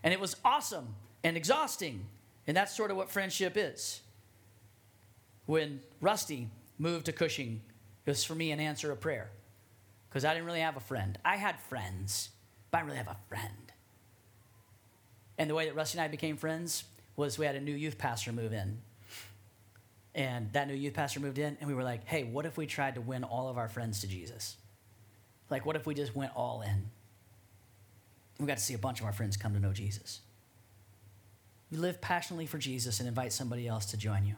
[0.03, 2.05] And it was awesome and exhausting.
[2.47, 4.01] And that's sort of what friendship is.
[5.45, 7.61] When Rusty moved to Cushing,
[8.05, 9.31] it was for me an answer of prayer.
[10.09, 11.19] Because I didn't really have a friend.
[11.25, 12.29] I had friends,
[12.71, 13.73] but I didn't really have a friend.
[15.37, 16.85] And the way that Rusty and I became friends
[17.15, 18.79] was we had a new youth pastor move in.
[20.13, 22.65] And that new youth pastor moved in, and we were like, hey, what if we
[22.65, 24.55] tried to win all of our friends to Jesus?
[25.49, 26.89] Like, what if we just went all in?
[28.39, 30.21] We got to see a bunch of our friends come to know Jesus.
[31.69, 34.35] You live passionately for Jesus and invite somebody else to join you.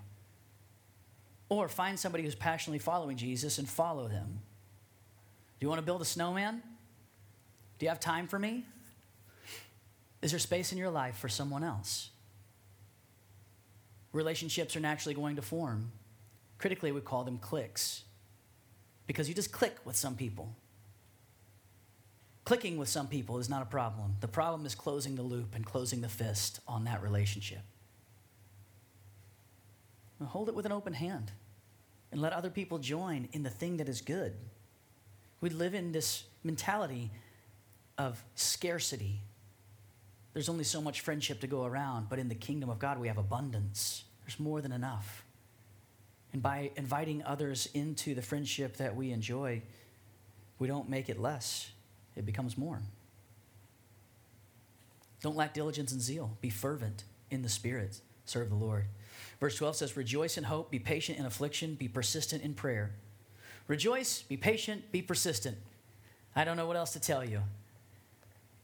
[1.49, 4.39] Or find somebody who's passionately following Jesus and follow them.
[5.59, 6.61] Do you want to build a snowman?
[7.79, 8.65] Do you have time for me?
[10.21, 12.09] Is there space in your life for someone else?
[14.11, 15.91] Relationships are naturally going to form.
[16.57, 18.03] Critically, we call them clicks
[19.05, 20.55] because you just click with some people.
[22.45, 24.15] Clicking with some people is not a problem.
[24.21, 27.61] The problem is closing the loop and closing the fist on that relationship.
[30.19, 31.31] Now hold it with an open hand
[32.11, 34.33] and let other people join in the thing that is good.
[35.41, 37.11] We live in this mentality
[37.97, 39.21] of scarcity.
[40.37, 43.07] There's only so much friendship to go around, but in the kingdom of God, we
[43.07, 44.03] have abundance.
[44.23, 45.25] There's more than enough.
[46.31, 49.63] And by inviting others into the friendship that we enjoy,
[50.59, 51.71] we don't make it less,
[52.15, 52.83] it becomes more.
[55.23, 56.37] Don't lack diligence and zeal.
[56.39, 57.99] Be fervent in the Spirit.
[58.25, 58.85] Serve the Lord.
[59.39, 62.91] Verse 12 says, Rejoice in hope, be patient in affliction, be persistent in prayer.
[63.67, 65.57] Rejoice, be patient, be persistent.
[66.35, 67.41] I don't know what else to tell you.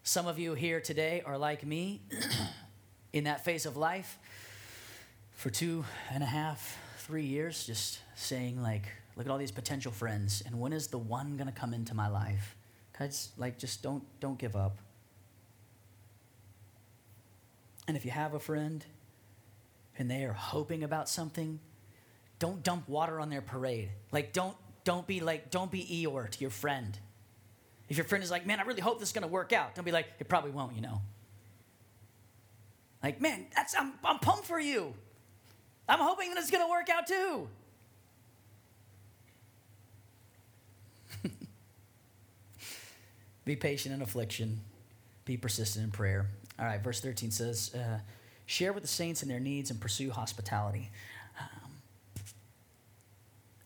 [0.06, 2.02] Some of you here today are like me
[3.14, 4.20] in that phase of life
[5.32, 8.84] for two and a half, three years, just saying, like,
[9.16, 12.10] look at all these potential friends, and when is the one gonna come into my
[12.10, 12.58] life?
[12.92, 14.78] Cause like just don't don't give up.
[17.88, 18.86] And if you have a friend
[19.98, 21.62] and they are hoping about something,
[22.40, 23.90] don't dump water on their parade.
[24.12, 27.00] Like don't don't be like don't be Eeyore to your friend.
[27.90, 29.76] If your friend is like, man, I really hope this is going to work out,
[29.76, 31.02] don't be like, it probably won't, you know.
[33.04, 34.94] Like, man, that's I'm, I'm pumped for you.
[35.88, 37.50] I'm hoping that it's going to work out too.
[43.46, 44.62] be patient in affliction,
[45.26, 46.28] be persistent in prayer.
[46.58, 48.00] All right, verse 13 says, uh,
[48.46, 50.90] share with the saints in their needs and pursue hospitality.
[51.40, 51.72] Um,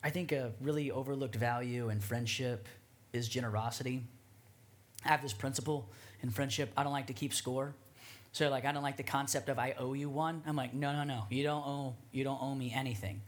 [0.03, 2.67] I think a really overlooked value in friendship
[3.13, 4.03] is generosity.
[5.05, 5.89] I have this principle
[6.21, 7.73] in friendship I don't like to keep score.
[8.31, 10.43] So like I don't like the concept of I owe you one.
[10.45, 11.25] I'm like, no, no, no.
[11.29, 13.21] You don't owe you don't owe me anything.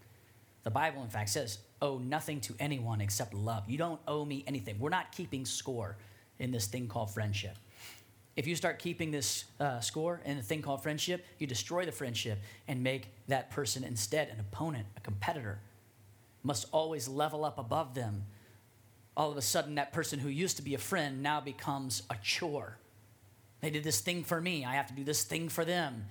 [0.63, 3.63] The Bible in fact says, owe nothing to anyone except love.
[3.69, 4.77] You don't owe me anything.
[4.79, 5.97] We're not keeping score
[6.37, 7.57] in this thing called friendship.
[8.35, 11.91] If you start keeping this uh, score in a thing called friendship, you destroy the
[11.91, 15.59] friendship and make that person instead an opponent, a competitor.
[16.43, 18.23] Must always level up above them.
[19.19, 22.15] All of a sudden, that person who used to be a friend now becomes a
[22.23, 22.77] chore.
[23.59, 26.05] They did this thing for me, I have to do this thing for them.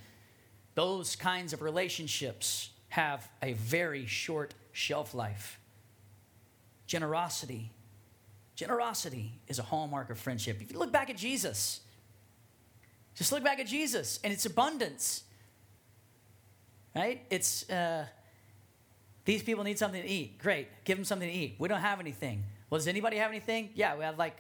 [0.75, 5.59] Those kinds of relationships have a very short shelf life.
[6.87, 7.73] Generosity
[8.57, 10.61] Generosity is a hallmark of friendship.
[10.61, 11.81] If you look back at Jesus,
[13.15, 15.23] just look back at Jesus and its abundance.
[16.95, 17.23] Right?
[17.31, 18.05] It's uh,
[19.25, 20.39] these people need something to eat.
[20.39, 21.55] Great, give them something to eat.
[21.61, 22.43] We don't have anything.
[22.71, 23.71] Well, does anybody have anything?
[23.75, 24.37] Yeah, we have like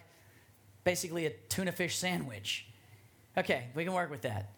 [0.84, 2.66] basically a tuna fish sandwich.
[3.36, 4.52] Okay, we can work with that.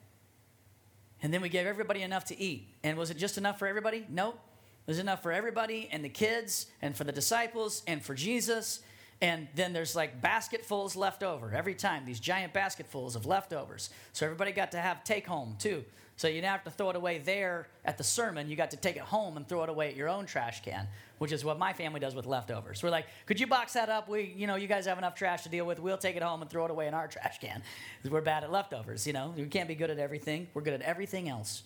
[1.23, 2.69] And then we gave everybody enough to eat.
[2.83, 4.07] And was it just enough for everybody?
[4.09, 4.39] Nope.
[4.87, 8.81] It was enough for everybody and the kids and for the disciples and for Jesus
[9.23, 13.91] and then there's like basketfuls left over every time, these giant basketfuls of leftovers.
[14.13, 15.85] So everybody got to have take home too.
[16.21, 18.51] So you didn't have to throw it away there at the sermon.
[18.51, 20.87] You got to take it home and throw it away at your own trash can,
[21.17, 22.83] which is what my family does with leftovers.
[22.83, 24.07] We're like, could you box that up?
[24.07, 25.81] We, you know, you guys have enough trash to deal with.
[25.81, 27.63] We'll take it home and throw it away in our trash can.
[28.07, 29.33] We're bad at leftovers, you know.
[29.35, 30.49] We can't be good at everything.
[30.53, 31.63] We're good at everything else.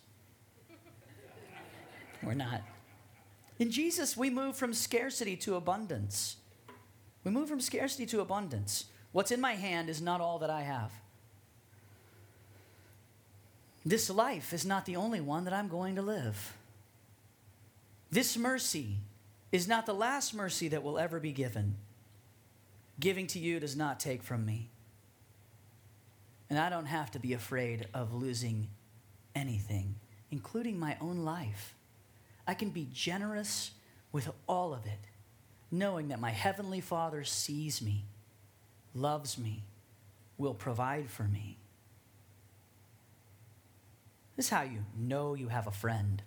[2.23, 2.63] we're not.
[3.59, 6.37] In Jesus, we move from scarcity to abundance.
[7.25, 8.85] We move from scarcity to abundance.
[9.11, 10.93] What's in my hand is not all that I have.
[13.85, 16.55] This life is not the only one that I'm going to live.
[18.11, 18.97] This mercy
[19.53, 21.77] is not the last mercy that will ever be given.
[22.99, 24.71] Giving to you does not take from me.
[26.49, 28.69] And I don't have to be afraid of losing
[29.35, 29.97] anything,
[30.31, 31.75] including my own life.
[32.47, 33.73] I can be generous
[34.13, 35.09] with all of it
[35.75, 38.05] knowing that my Heavenly Father sees me,
[38.95, 39.65] loves me,
[40.39, 41.59] will provide for me.
[44.37, 46.23] This is how you know you have a friend.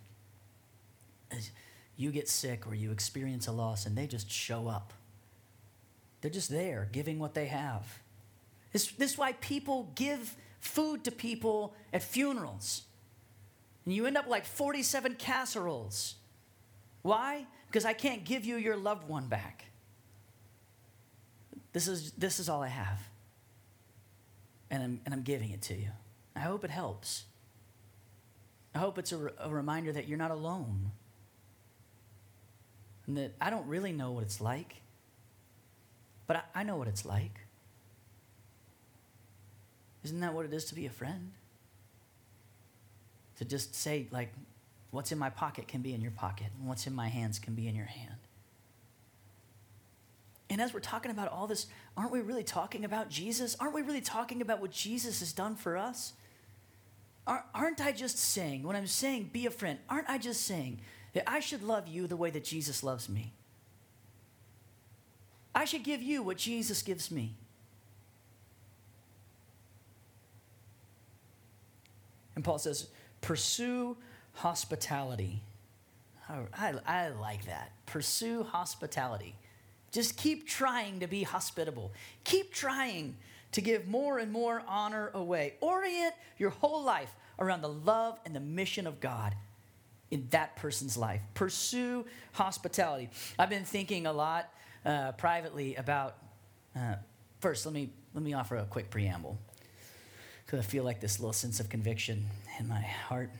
[1.96, 4.92] You get sick or you experience a loss and they just show up.
[6.20, 8.00] They're just there giving what they have.
[8.72, 12.82] This, this is why people give food to people at funerals.
[13.84, 16.16] And you end up like 47 casseroles.
[17.02, 17.46] Why?
[17.68, 19.66] because I can't give you your loved one back.
[21.72, 23.00] This is, this is all I have.
[24.70, 25.90] And I'm, and I'm giving it to you.
[26.34, 27.24] I hope it helps.
[28.74, 30.92] I hope it's a, re- a reminder that you're not alone.
[33.06, 34.76] And that I don't really know what it's like,
[36.26, 37.40] but I, I know what it's like.
[40.04, 41.32] Isn't that what it is to be a friend?
[43.38, 44.32] To just say, like,
[44.90, 47.54] What's in my pocket can be in your pocket, and what's in my hands can
[47.54, 48.16] be in your hand.
[50.50, 53.54] And as we're talking about all this, aren't we really talking about Jesus?
[53.60, 56.14] Aren't we really talking about what Jesus has done for us?
[57.28, 60.80] Aren't I just saying, when I'm saying be a friend, aren't I just saying
[61.12, 63.34] that I should love you the way that Jesus loves me?
[65.54, 67.34] I should give you what Jesus gives me.
[72.34, 72.86] And Paul says,
[73.20, 73.96] pursue
[74.34, 75.42] hospitality.
[76.28, 77.72] I, I like that.
[77.84, 79.34] Pursue hospitality.
[79.90, 81.92] Just keep trying to be hospitable.
[82.24, 83.16] Keep trying
[83.52, 85.54] to give more and more honor away.
[85.60, 89.34] Orient your whole life around the love and the mission of God
[90.10, 91.20] in that person's life.
[91.34, 93.10] Pursue hospitality.
[93.38, 94.52] I've been thinking a lot
[94.84, 96.16] uh, privately about.
[96.76, 96.96] Uh,
[97.40, 99.38] first, let me let me offer a quick preamble
[100.44, 102.26] because I feel like this little sense of conviction
[102.58, 103.30] in my heart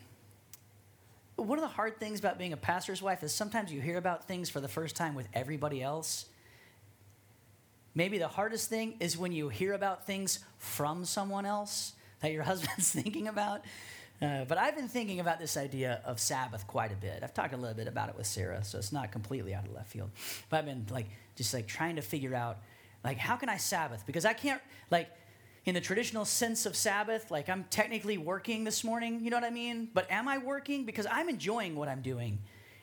[1.38, 4.26] one of the hard things about being a pastor's wife is sometimes you hear about
[4.26, 6.26] things for the first time with everybody else.
[7.94, 12.42] Maybe the hardest thing is when you hear about things from someone else that your
[12.52, 13.64] husband's thinking about.
[14.20, 17.20] Uh, but I've been thinking about this idea of Sabbath quite a bit.
[17.22, 19.72] I've talked a little bit about it with Sarah, so it's not completely out of
[19.72, 20.10] left field.
[20.50, 22.58] But I've been like just like trying to figure out
[23.04, 24.04] Like, how can I Sabbath?
[24.06, 24.60] Because I can't,
[24.90, 25.08] like,
[25.64, 29.44] in the traditional sense of Sabbath, like I'm technically working this morning, you know what
[29.44, 29.88] I mean?
[29.92, 30.84] But am I working?
[30.84, 32.38] Because I'm enjoying what I'm doing.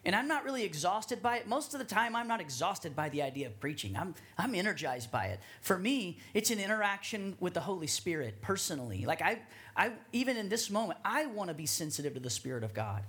[0.06, 1.48] And I'm not really exhausted by it.
[1.48, 3.98] Most of the time, I'm not exhausted by the idea of preaching.
[3.98, 5.40] I'm, I'm energized by it.
[5.62, 9.06] For me, it's an interaction with the Holy Spirit personally.
[9.06, 9.40] Like, I,
[9.76, 13.04] I even in this moment, I want to be sensitive to the Spirit of God.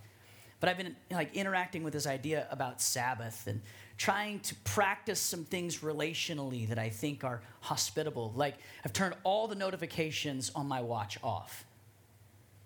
[0.58, 3.60] But I've been like interacting with this idea about Sabbath and
[3.98, 8.32] trying to practice some things relationally that I think are hospitable.
[8.34, 11.64] Like I've turned all the notifications on my watch off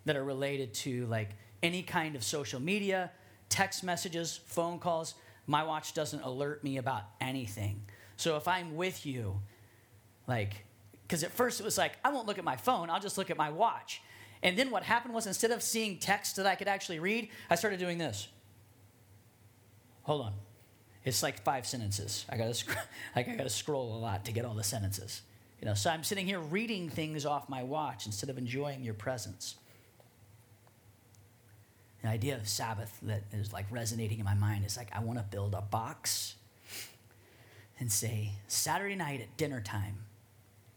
[0.05, 1.31] that are related to like
[1.63, 3.11] any kind of social media,
[3.51, 5.15] text messages, phone calls.
[5.47, 7.83] My watch doesn't alert me about anything.
[8.17, 9.41] So if I'm with you,
[10.27, 10.65] like,
[11.03, 13.31] because at first it was like, I won't look at my phone, I'll just look
[13.31, 14.01] at my watch.
[14.43, 17.57] And then what happened was instead of seeing text that I could actually read, I
[17.57, 18.29] started doing this.
[20.05, 20.33] Hold on.
[21.05, 22.25] It's like five sentences.
[22.29, 22.77] I gotta, sc-
[23.17, 25.23] like I gotta scroll a lot to get all the sentences.
[25.61, 28.95] You know, so I'm sitting here reading things off my watch instead of enjoying your
[28.95, 29.57] presence.
[32.03, 35.19] The idea of Sabbath that is like resonating in my mind is like I want
[35.19, 36.37] to build a box
[37.79, 39.99] and say Saturday night at dinner time,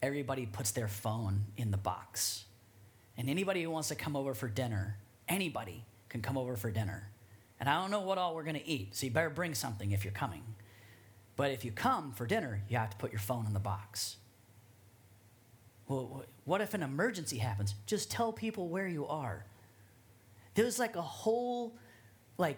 [0.01, 2.45] everybody puts their phone in the box,
[3.17, 4.97] and anybody who wants to come over for dinner,
[5.28, 7.09] anybody can come over for dinner
[7.63, 9.93] and I don't know what all we're going to eat, so you better bring something
[9.93, 10.43] if you're coming.
[11.38, 14.17] But if you come for dinner, you have to put your phone in the box.
[15.88, 17.76] Well, what if an emergency happens?
[17.86, 19.45] Just tell people where you are.
[20.56, 21.76] There's like a whole,
[22.38, 22.58] like,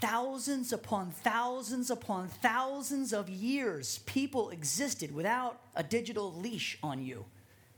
[0.00, 7.24] thousands upon thousands upon thousands of years, people existed without a digital leash on you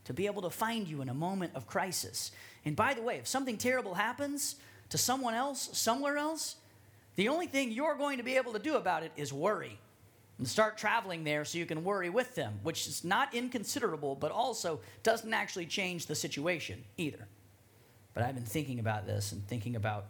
[0.05, 2.31] to be able to find you in a moment of crisis.
[2.65, 4.55] And by the way, if something terrible happens,
[4.89, 6.57] to someone else, somewhere else,
[7.15, 9.79] the only thing you're going to be able to do about it is worry.
[10.37, 14.31] And start traveling there so you can worry with them, which is not inconsiderable, but
[14.31, 17.27] also doesn't actually change the situation either.
[18.13, 20.05] But I've been thinking about this and thinking about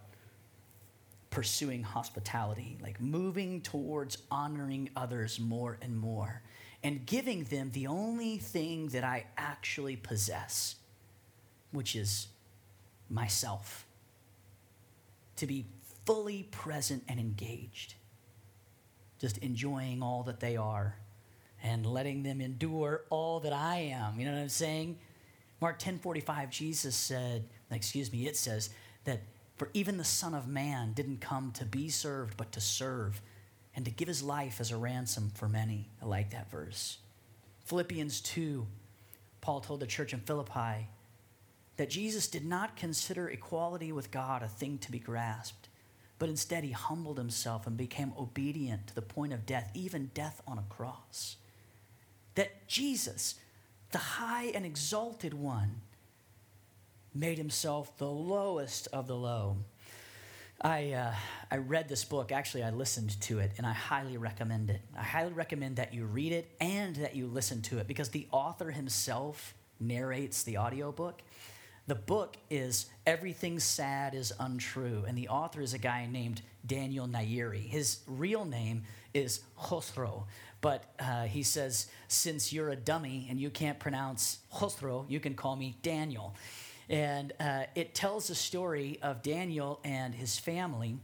[1.30, 6.44] pursuing hospitality, like moving towards honoring others more and more
[6.84, 10.76] and giving them the only thing that I actually possess,
[11.72, 12.28] which is
[13.10, 13.88] myself
[15.38, 15.66] to be
[16.06, 17.96] fully present and engaged,
[19.20, 20.98] just enjoying all that they are
[21.64, 24.20] and letting them endure all that I am.
[24.20, 25.00] You know what I'm saying?
[25.62, 28.70] Mark 10:45 Jesus said, excuse me, it says
[29.06, 29.22] that
[29.56, 33.22] for even the son of man didn't come to be served but to serve
[33.76, 35.90] and to give his life as a ransom for many.
[36.02, 36.98] I like that verse.
[37.66, 38.68] Philippians 2
[39.44, 40.88] Paul told the church in Philippi
[41.76, 45.68] that Jesus did not consider equality with God a thing to be grasped,
[46.18, 50.42] but instead he humbled himself and became obedient to the point of death, even death
[50.48, 51.36] on a cross.
[52.36, 53.36] That Jesus,
[53.92, 55.82] the high and exalted one,
[57.14, 59.58] made himself the lowest of the low.
[60.62, 61.14] I, uh,
[61.52, 64.82] I read this book, actually, I listened to it, and I highly recommend it.
[64.98, 68.28] I highly recommend that you read it and that you listen to it because the
[68.32, 71.22] author himself narrates the audiobook.
[71.86, 77.08] The book is Everything Sad is Untrue, and the author is a guy named Daniel
[77.08, 77.68] Nayeri.
[77.68, 78.84] His real name
[79.14, 80.24] is Khosrow,
[80.62, 85.34] but uh, he says, Since you're a dummy and you can't pronounce Khosrow, you can
[85.34, 86.36] call me Daniel.
[86.90, 90.98] And uh, it tells the story of Daniel and his family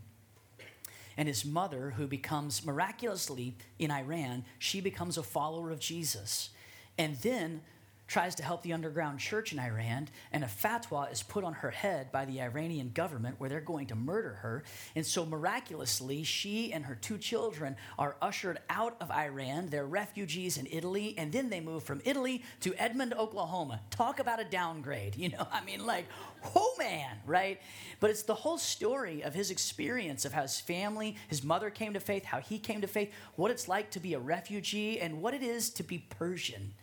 [1.18, 6.50] and his mother, who becomes miraculously in Iran, she becomes a follower of Jesus.
[6.98, 7.62] And then
[8.10, 11.70] tries to help the underground church in Iran, and a fatwa is put on her
[11.70, 14.64] head by the Iranian government where they're going to murder her.
[14.96, 19.68] And so, miraculously, she and her two children are ushered out of Iran.
[19.68, 23.80] They're refugees in Italy, and then they move from Italy to Edmond, Oklahoma.
[23.92, 25.48] Talk about a downgrade, you know?
[25.54, 26.06] I mean, like,
[26.56, 27.62] oh man, right?
[28.00, 31.94] But it's the whole story of his experience of how his family, his mother came
[31.94, 35.22] to faith, how he came to faith, what it's like to be a refugee, and
[35.22, 36.74] what it is to be Persian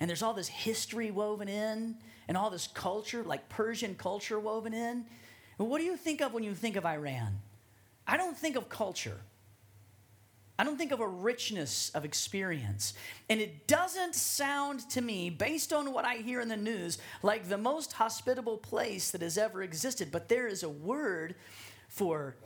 [0.00, 1.96] and there's all this history woven in
[2.28, 5.04] and all this culture, like Persian culture woven in.
[5.56, 7.38] What do you think of when you think of Iran?
[8.06, 9.18] I don't think of culture.
[10.58, 12.94] I don't think of a richness of experience.
[13.28, 17.48] And it doesn't sound to me, based on what I hear in the news, like
[17.48, 20.10] the most hospitable place that has ever existed.
[20.10, 21.34] But there is a word
[21.88, 22.36] for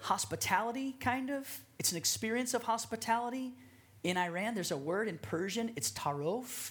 [0.00, 1.60] hospitality, kind of.
[1.78, 3.52] It's an experience of hospitality
[4.04, 6.70] in Iran, there's a word in Persian, it's tarof.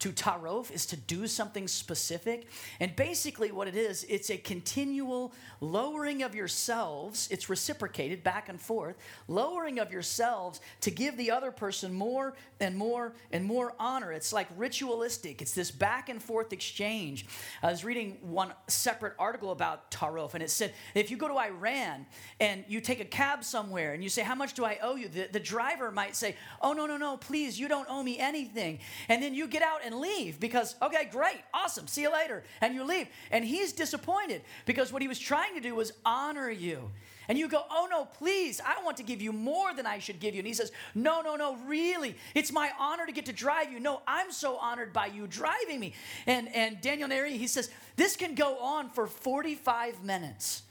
[0.00, 2.46] To tarof is to do something specific.
[2.80, 7.28] And basically, what it is, it's a continual lowering of yourselves.
[7.30, 8.96] It's reciprocated back and forth,
[9.28, 14.12] lowering of yourselves to give the other person more and more and more honor.
[14.12, 17.26] It's like ritualistic, it's this back and forth exchange.
[17.62, 21.38] I was reading one separate article about tarof, and it said if you go to
[21.38, 22.06] Iran
[22.40, 25.08] and you take a cab somewhere and you say, How much do I owe you?
[25.08, 28.78] The, the driver might say, Oh, no, no, no, please, you don't owe me anything.
[29.08, 32.44] And then you get out and leave because, okay, great, awesome, see you later.
[32.60, 33.08] And you leave.
[33.30, 36.90] And he's disappointed because what he was trying to do was honor you.
[37.30, 40.18] And you go, oh no, please, I want to give you more than I should
[40.18, 40.40] give you.
[40.40, 43.78] And he says, no, no, no, really, it's my honor to get to drive you.
[43.78, 45.94] No, I'm so honored by you driving me.
[46.26, 50.62] And, and Daniel Nayeri, he says, this can go on for 45 minutes.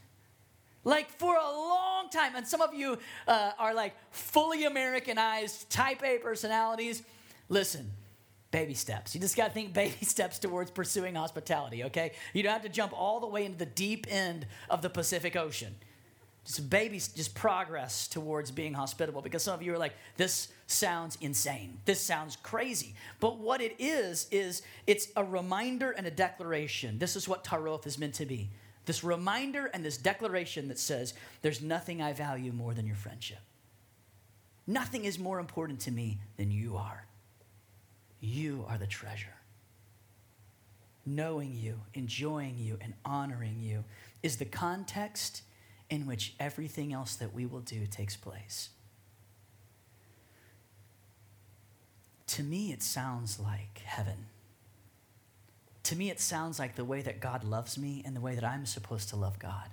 [0.84, 2.36] Like for a long time.
[2.36, 7.04] And some of you uh, are like fully Americanized type A personalities.
[7.48, 7.90] Listen,
[8.52, 9.14] baby steps.
[9.14, 12.12] You just got to think baby steps towards pursuing hospitality, okay?
[12.34, 15.36] You don't have to jump all the way into the deep end of the Pacific
[15.36, 15.76] Ocean.
[16.46, 21.18] Just baby, just progress towards being hospitable because some of you are like, this sounds
[21.22, 21.78] insane.
[21.86, 22.96] This sounds crazy.
[23.20, 26.98] But what it is, is it's a reminder and a declaration.
[26.98, 28.50] This is what Tarof is meant to be.
[28.86, 33.40] This reminder and this declaration that says, there's nothing I value more than your friendship.
[34.66, 37.06] Nothing is more important to me than you are.
[38.20, 39.36] You are the treasure.
[41.06, 43.84] Knowing you, enjoying you, and honoring you
[44.22, 45.44] is the context
[45.90, 48.70] in which everything else that we will do takes place.
[52.28, 54.28] To me, it sounds like heaven.
[55.84, 58.44] To me, it sounds like the way that God loves me and the way that
[58.44, 59.70] I'm supposed to love God.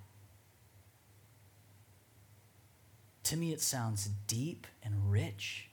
[3.24, 5.68] To me, it sounds deep and rich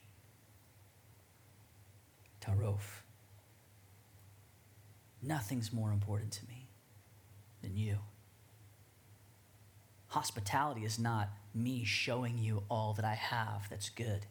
[2.44, 3.04] Tarof.
[5.22, 6.68] Nothing's more important to me
[7.62, 8.00] than you.
[10.08, 14.26] Hospitality is not me showing you all that I have that's good.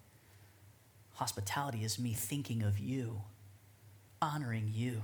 [1.15, 3.23] Hospitality is me thinking of you,
[4.21, 5.03] honoring you,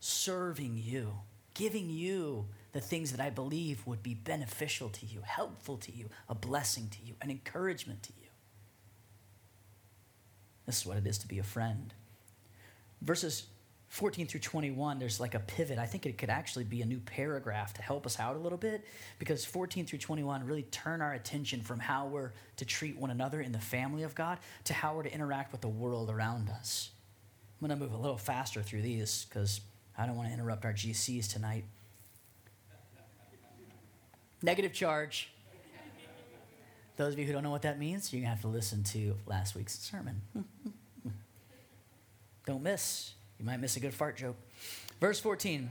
[0.00, 1.12] serving you,
[1.52, 6.08] giving you the things that I believe would be beneficial to you, helpful to you,
[6.28, 8.28] a blessing to you, an encouragement to you.
[10.66, 11.92] This is what it is to be a friend
[13.04, 13.44] verses
[13.88, 15.78] 14 through 21, there's like a pivot.
[15.78, 18.58] I think it could actually be a new paragraph to help us out a little
[18.58, 18.84] bit
[19.20, 23.40] because 14 through 21 really turn our attention from how we're to treat one another
[23.40, 26.90] in the family of God to how we're to interact with the world around us.
[27.60, 29.60] I'm going to move a little faster through these because
[29.96, 31.64] I don't want to interrupt our GCs tonight.
[34.42, 35.30] Negative charge.
[36.96, 38.82] Those of you who don't know what that means, you're going to have to listen
[38.84, 40.20] to last week's sermon.
[42.46, 43.12] Don't miss.
[43.38, 44.36] You might miss a good fart joke.
[45.00, 45.70] Verse 14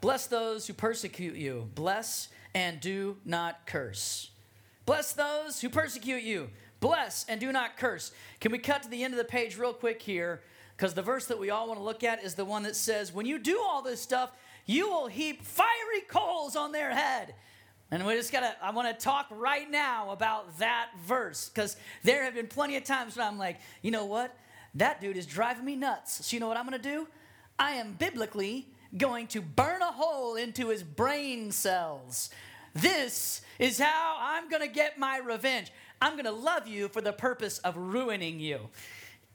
[0.00, 4.30] Bless those who persecute you, bless and do not curse.
[4.84, 6.50] Bless those who persecute you,
[6.80, 8.12] bless and do not curse.
[8.40, 10.42] Can we cut to the end of the page real quick here?
[10.76, 13.12] Because the verse that we all want to look at is the one that says,
[13.12, 14.32] When you do all this stuff,
[14.66, 17.34] you will heap fiery coals on their head.
[17.90, 22.34] And we just gotta, I wanna talk right now about that verse because there have
[22.34, 24.34] been plenty of times when I'm like, you know what?
[24.74, 26.26] That dude is driving me nuts.
[26.26, 27.08] So, you know what I'm gonna do?
[27.58, 32.30] I am biblically going to burn a hole into his brain cells.
[32.74, 35.72] This is how I'm gonna get my revenge.
[36.00, 38.68] I'm gonna love you for the purpose of ruining you.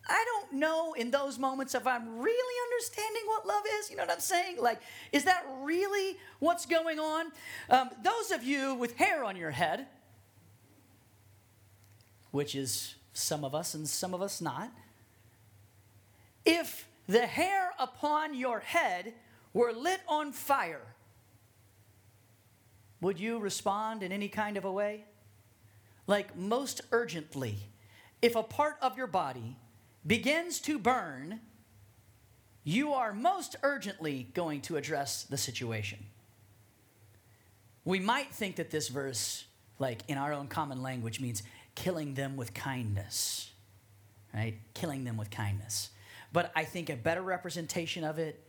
[0.10, 3.90] I don't know in those moments if I'm really understanding what love is.
[3.90, 4.58] You know what I'm saying?
[4.60, 4.82] Like,
[5.12, 7.32] is that really what's going on?
[7.70, 9.88] Um, those of you with hair on your head,
[12.32, 14.72] which is some of us and some of us not,
[16.48, 19.14] if the hair upon your head
[19.54, 20.82] were lit on fire,
[23.02, 25.04] would you respond in any kind of a way?
[26.08, 27.58] Like most urgently,
[28.22, 29.58] if a part of your body
[30.06, 31.42] begins to burn,
[32.64, 36.00] you are most urgently going to address the situation.
[37.84, 39.46] We might think that this verse,
[39.80, 41.44] like in our own common language, means
[41.76, 43.52] killing them with kindness,
[44.34, 44.56] right?
[44.74, 45.92] Killing them with kindness.
[46.38, 48.40] But I think a better representation of it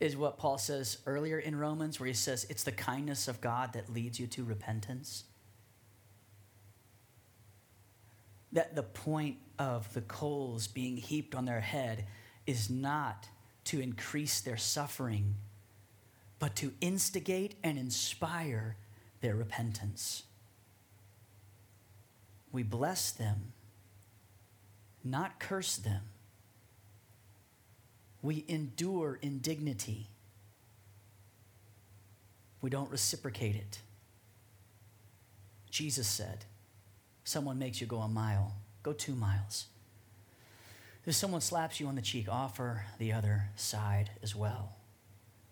[0.00, 3.72] is what Paul says earlier in Romans, where he says, It's the kindness of God
[3.72, 5.24] that leads you to repentance.
[8.52, 12.04] That the point of the coals being heaped on their head
[12.46, 13.28] is not
[13.64, 15.36] to increase their suffering,
[16.38, 18.76] but to instigate and inspire
[19.22, 20.24] their repentance.
[22.52, 23.54] We bless them,
[25.02, 26.02] not curse them
[28.22, 30.06] We endure indignity.
[32.60, 33.80] We don't reciprocate it.
[35.70, 36.44] Jesus said,
[37.24, 39.66] Someone makes you go a mile, go two miles.
[41.04, 44.76] If someone slaps you on the cheek, offer the other side as well.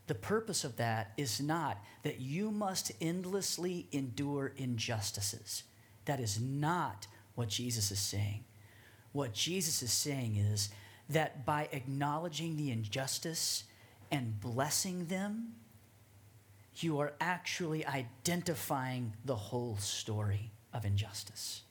[0.06, 5.64] The purpose of that is not that you must endlessly endure injustices.
[6.04, 8.44] That is not what Jesus is saying.
[9.12, 10.70] What Jesus is saying is
[11.10, 13.64] that by acknowledging the injustice
[14.10, 15.54] and blessing them,
[16.76, 21.62] you are actually identifying the whole story of injustice.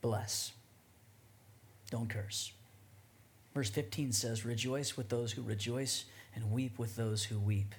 [0.00, 0.52] Bless.
[1.90, 2.52] Don't curse.
[3.54, 6.04] Verse 15 says, Rejoice with those who rejoice
[6.34, 7.74] and weep with those who weep.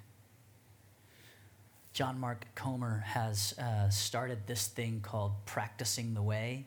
[1.93, 6.65] John Mark Comer has uh, started this thing called Practicing the Way,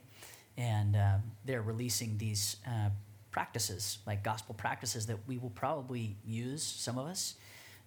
[0.59, 2.91] and uh, they're releasing these uh,
[3.31, 7.37] practices, like gospel practices that we will probably use, some of us.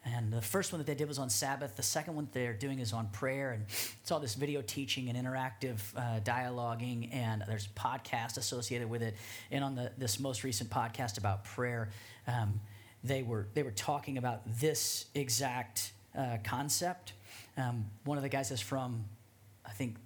[0.04, 1.76] And the first one that they did was on Sabbath.
[1.76, 3.52] The second one they're doing is on prayer.
[3.52, 3.66] And
[4.02, 9.16] it's all this video teaching and interactive uh, dialoguing, and there's podcast associated with it.
[9.52, 11.90] And on the, this most recent podcast about prayer,
[12.26, 12.62] um,
[13.04, 17.14] they, were, they were talking about this exact uh, concept.
[17.58, 19.06] Um, one of the guys is from,
[19.66, 19.98] I think,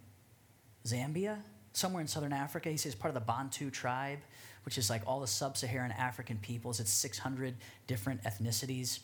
[0.86, 1.38] Zambia,
[1.76, 2.70] somewhere in southern Africa.
[2.70, 4.20] He says part of the Bantu tribe,
[4.64, 6.80] which is like all the sub Saharan African peoples.
[6.80, 7.56] It's 600
[7.88, 9.00] different ethnicities.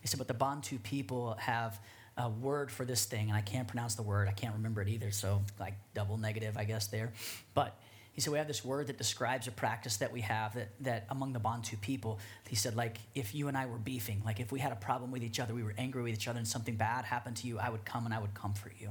[0.00, 1.78] He said, but the Bantu people have
[2.16, 4.28] a word for this thing, and I can't pronounce the word.
[4.28, 7.12] I can't remember it either, so like double negative, I guess, there.
[7.54, 7.78] But
[8.12, 11.06] he said, we have this word that describes a practice that we have that, that
[11.08, 14.52] among the Bantu people, he said, like, if you and I were beefing, like if
[14.52, 16.76] we had a problem with each other, we were angry with each other, and something
[16.76, 18.90] bad happened to you, I would come and I would comfort you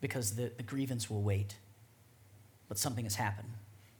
[0.00, 1.56] because the, the grievance will wait.
[2.68, 3.48] But something has happened.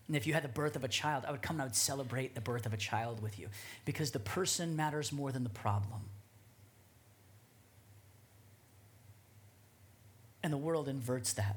[0.09, 1.77] And if you had the birth of a child, I would come and I would
[1.77, 3.49] celebrate the birth of a child with you
[3.85, 6.01] because the person matters more than the problem.
[10.43, 11.57] And the world inverts that.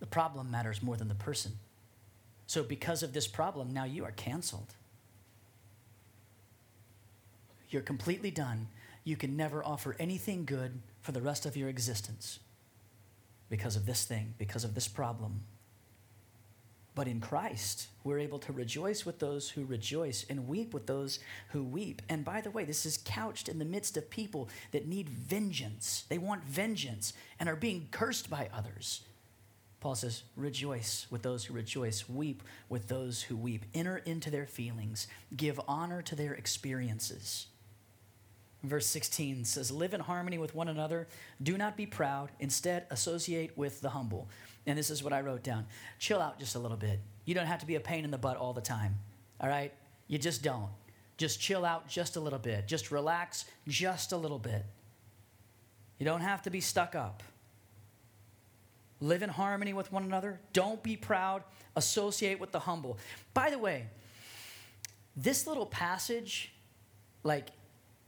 [0.00, 1.52] The problem matters more than the person.
[2.46, 4.74] So, because of this problem, now you are canceled.
[7.70, 8.68] You're completely done.
[9.04, 12.38] You can never offer anything good for the rest of your existence
[13.50, 15.40] because of this thing, because of this problem.
[16.98, 21.20] But in Christ, we're able to rejoice with those who rejoice and weep with those
[21.50, 22.02] who weep.
[22.08, 26.06] And by the way, this is couched in the midst of people that need vengeance.
[26.08, 29.02] They want vengeance and are being cursed by others.
[29.78, 33.64] Paul says, Rejoice with those who rejoice, weep with those who weep.
[33.74, 37.46] Enter into their feelings, give honor to their experiences.
[38.64, 41.06] Verse 16 says, Live in harmony with one another.
[41.40, 42.30] Do not be proud.
[42.40, 44.28] Instead, associate with the humble.
[44.68, 45.66] And this is what I wrote down
[45.98, 47.00] chill out just a little bit.
[47.24, 48.98] You don't have to be a pain in the butt all the time,
[49.40, 49.72] all right?
[50.06, 50.68] You just don't.
[51.16, 52.68] Just chill out just a little bit.
[52.68, 54.64] Just relax just a little bit.
[55.98, 57.22] You don't have to be stuck up.
[59.00, 60.38] Live in harmony with one another.
[60.52, 61.42] Don't be proud.
[61.74, 62.98] Associate with the humble.
[63.32, 63.86] By the way,
[65.16, 66.52] this little passage,
[67.22, 67.48] like,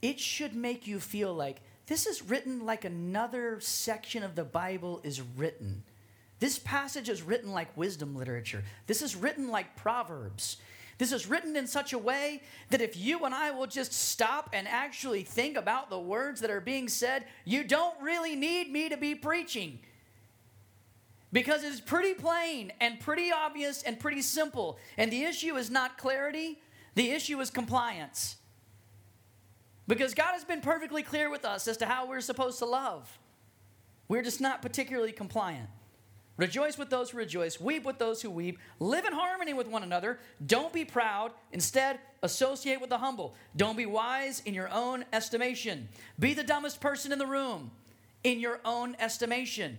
[0.02, 5.00] it should make you feel like this is written like another section of the Bible
[5.02, 5.84] is written.
[6.40, 8.64] This passage is written like wisdom literature.
[8.86, 10.56] This is written like Proverbs.
[10.96, 14.50] This is written in such a way that if you and I will just stop
[14.52, 18.88] and actually think about the words that are being said, you don't really need me
[18.88, 19.80] to be preaching.
[21.32, 24.78] Because it's pretty plain and pretty obvious and pretty simple.
[24.98, 26.58] And the issue is not clarity,
[26.94, 28.36] the issue is compliance.
[29.86, 33.18] Because God has been perfectly clear with us as to how we're supposed to love.
[34.08, 35.68] We're just not particularly compliant.
[36.40, 39.82] Rejoice with those who rejoice, weep with those who weep, live in harmony with one
[39.82, 40.18] another.
[40.46, 41.32] Don't be proud.
[41.52, 43.34] Instead, associate with the humble.
[43.54, 45.86] Don't be wise in your own estimation.
[46.18, 47.70] Be the dumbest person in the room
[48.24, 49.76] in your own estimation.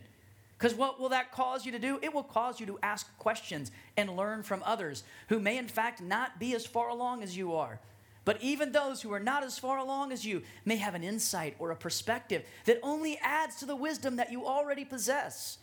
[0.55, 1.97] Because what will that cause you to do?
[2.03, 5.99] It will cause you to ask questions and learn from others who may, in fact,
[5.99, 7.80] not be as far along as you are.
[8.24, 11.55] But even those who are not as far along as you may have an insight
[11.57, 15.57] or a perspective that only adds to the wisdom that you already possess.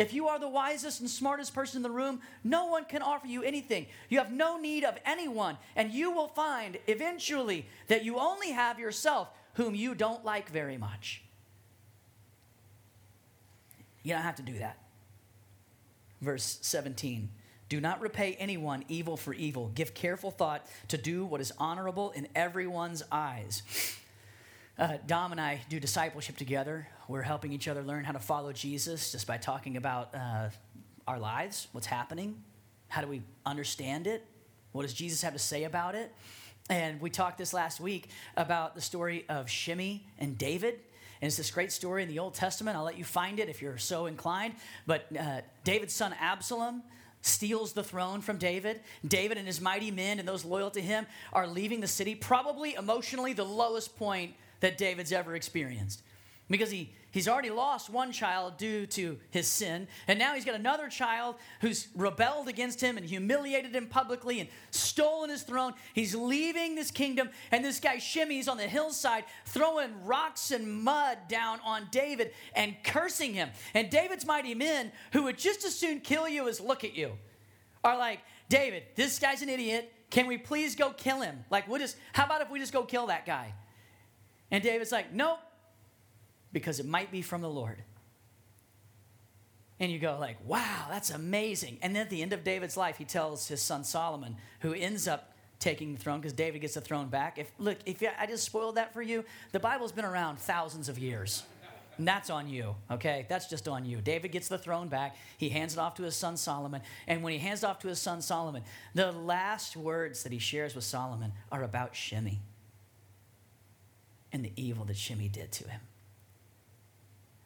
[0.00, 3.26] If you are the wisest and smartest person in the room, no one can offer
[3.26, 3.84] you anything.
[4.08, 8.78] You have no need of anyone, and you will find eventually that you only have
[8.78, 11.22] yourself, whom you don't like very much.
[14.02, 14.78] You don't have to do that.
[16.22, 17.28] Verse 17
[17.68, 19.70] Do not repay anyone evil for evil.
[19.74, 23.62] Give careful thought to do what is honorable in everyone's eyes.
[24.78, 26.88] Uh, Dom and I do discipleship together.
[27.10, 30.50] We're helping each other learn how to follow Jesus just by talking about uh,
[31.08, 32.40] our lives, what's happening.
[32.86, 34.24] How do we understand it?
[34.70, 36.14] What does Jesus have to say about it?
[36.68, 40.74] And we talked this last week about the story of Shimei and David.
[41.20, 42.76] And it's this great story in the Old Testament.
[42.76, 44.54] I'll let you find it if you're so inclined.
[44.86, 46.84] But uh, David's son Absalom
[47.22, 48.82] steals the throne from David.
[49.04, 52.74] David and his mighty men and those loyal to him are leaving the city, probably
[52.74, 56.02] emotionally the lowest point that David's ever experienced.
[56.50, 60.54] Because he He's already lost one child due to his sin, and now he's got
[60.54, 65.74] another child who's rebelled against him and humiliated him publicly and stolen his throne.
[65.92, 71.18] He's leaving this kingdom, and this guy Shimei's on the hillside throwing rocks and mud
[71.28, 73.50] down on David and cursing him.
[73.74, 77.14] And David's mighty men, who would just as soon kill you as look at you,
[77.82, 79.92] are like, David, this guy's an idiot.
[80.10, 81.44] Can we please go kill him?
[81.50, 83.52] Like, we'll just, how about if we just go kill that guy?
[84.52, 85.38] And David's like, nope,
[86.52, 87.82] because it might be from the Lord.
[89.78, 91.78] And you go like, wow, that's amazing.
[91.80, 95.08] And then at the end of David's life, he tells his son Solomon, who ends
[95.08, 97.38] up taking the throne because David gets the throne back.
[97.38, 100.98] If look, if I just spoiled that for you, the Bible's been around thousands of
[100.98, 101.44] years.
[101.98, 103.26] And that's on you, okay?
[103.28, 104.00] That's just on you.
[104.00, 105.16] David gets the throne back.
[105.36, 106.80] He hands it off to his son Solomon.
[107.06, 108.62] And when he hands it off to his son Solomon,
[108.94, 112.38] the last words that he shares with Solomon are about Shimei
[114.32, 115.80] and the evil that Shimei did to him.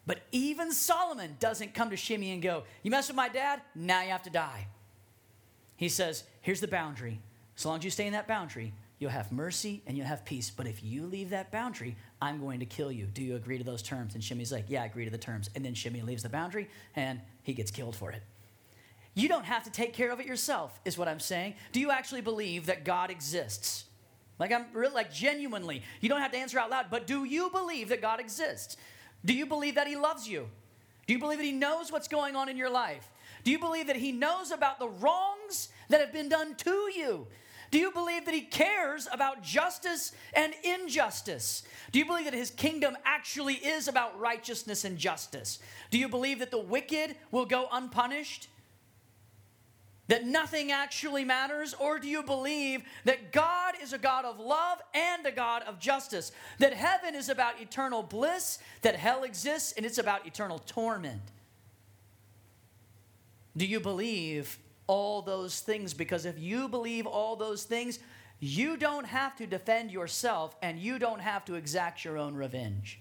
[0.07, 3.63] But even Solomon doesn't come to Shimei and go, You mess with my dad?
[3.75, 4.69] Now you have to die.
[5.77, 7.21] He says, Here's the boundary.
[7.57, 10.51] As long as you stay in that boundary, you'll have mercy and you'll have peace.
[10.51, 13.07] But if you leave that boundary, I'm going to kill you.
[13.07, 14.15] Do you agree to those terms?
[14.15, 15.49] And Shimei's like, Yeah, I agree to the terms.
[15.55, 18.23] And then Shimei leaves the boundary and he gets killed for it.
[19.15, 21.55] You don't have to take care of it yourself, is what I'm saying.
[21.73, 23.85] Do you actually believe that God exists?
[24.39, 25.83] Like I'm really like genuinely.
[26.01, 28.77] You don't have to answer out loud, but do you believe that God exists?
[29.25, 30.49] Do you believe that He loves you?
[31.07, 33.11] Do you believe that He knows what's going on in your life?
[33.43, 37.27] Do you believe that He knows about the wrongs that have been done to you?
[37.71, 41.65] Do you believe that He cares about justice and injustice?
[41.93, 45.59] Do you believe that His kingdom actually is about righteousness and justice?
[45.91, 48.49] Do you believe that the wicked will go unpunished?
[50.09, 51.75] That nothing actually matters?
[51.75, 55.79] Or do you believe that God is a God of love and a God of
[55.79, 56.33] justice?
[56.59, 61.23] That heaven is about eternal bliss, that hell exists and it's about eternal torment?
[63.57, 65.95] Do you believe all those things?
[65.95, 67.99] Because if you believe all those things,
[68.41, 73.01] you don't have to defend yourself and you don't have to exact your own revenge.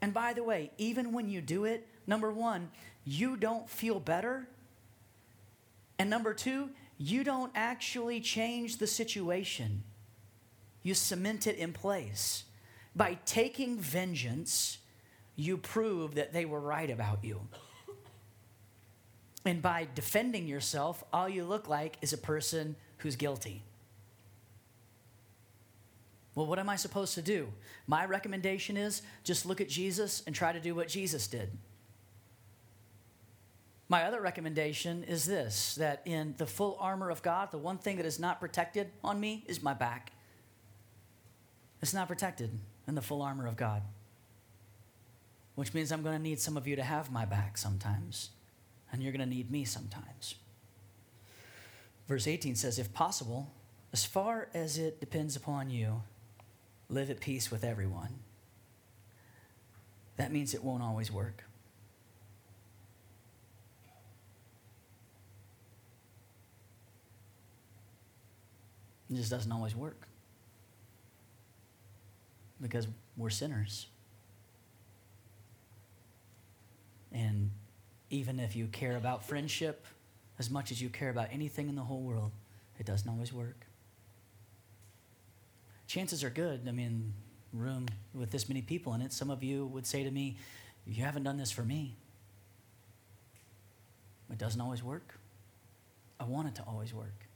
[0.00, 2.70] And by the way, even when you do it, number one,
[3.04, 4.48] you don't feel better.
[5.98, 9.82] And number two, you don't actually change the situation,
[10.82, 12.44] you cement it in place.
[12.96, 14.78] By taking vengeance,
[15.34, 17.40] you prove that they were right about you.
[19.44, 23.62] And by defending yourself, all you look like is a person who's guilty.
[26.34, 27.48] Well, what am I supposed to do?
[27.86, 31.50] My recommendation is just look at Jesus and try to do what Jesus did.
[33.88, 37.96] My other recommendation is this that in the full armor of God, the one thing
[37.98, 40.12] that is not protected on me is my back.
[41.82, 42.50] It's not protected
[42.88, 43.82] in the full armor of God,
[45.54, 48.30] which means I'm going to need some of you to have my back sometimes,
[48.90, 50.36] and you're going to need me sometimes.
[52.08, 53.52] Verse 18 says, If possible,
[53.92, 56.02] as far as it depends upon you,
[56.88, 58.20] live at peace with everyone.
[60.16, 61.44] That means it won't always work.
[69.10, 70.08] It just doesn't always work
[72.60, 72.86] because
[73.16, 73.86] we're sinners.
[77.12, 77.50] And
[78.10, 79.86] even if you care about friendship
[80.38, 82.32] as much as you care about anything in the whole world,
[82.78, 83.66] it doesn't always work.
[85.86, 86.62] Chances are good.
[86.66, 87.12] I mean,
[87.52, 90.36] room with this many people in it, some of you would say to me,
[90.86, 91.94] You haven't done this for me.
[94.30, 95.18] It doesn't always work.
[96.18, 97.26] I want it to always work.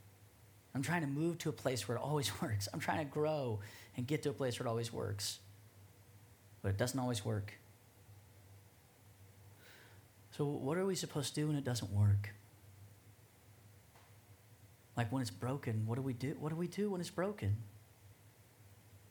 [0.75, 2.67] I'm trying to move to a place where it always works.
[2.73, 3.59] I'm trying to grow
[3.97, 5.39] and get to a place where it always works.
[6.61, 7.53] But it doesn't always work.
[10.37, 12.29] So, what are we supposed to do when it doesn't work?
[14.95, 16.35] Like when it's broken, what do we do?
[16.39, 17.55] What do we do when it's broken?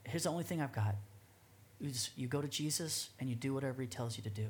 [0.05, 0.97] Here's the only thing I've got.
[1.81, 4.49] You, you go to Jesus and you do whatever he tells you to do.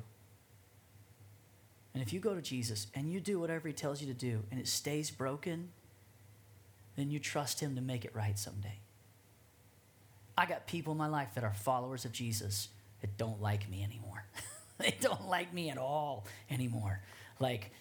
[1.93, 4.43] And if you go to Jesus and you do whatever he tells you to do
[4.51, 5.69] and it stays broken,
[6.95, 8.79] then you trust Him to make it right someday.
[10.37, 12.69] I got people in my life that are followers of Jesus
[13.01, 14.25] that don't like me anymore.
[14.77, 17.01] they don't like me at all anymore.
[17.39, 17.71] Like,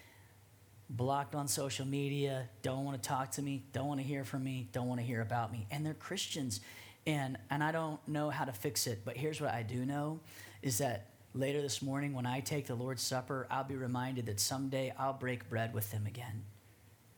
[0.91, 4.43] blocked on social media, don't want to talk to me, don't want to hear from
[4.43, 5.67] me, don't want to hear about me.
[5.71, 6.61] And they're Christians.
[7.07, 10.21] And, and I don't know how to fix it, but here's what I do know
[10.63, 14.41] is that later this morning when I take the Lord's Supper, I'll be reminded that
[14.41, 16.45] someday I'll break bread with them again.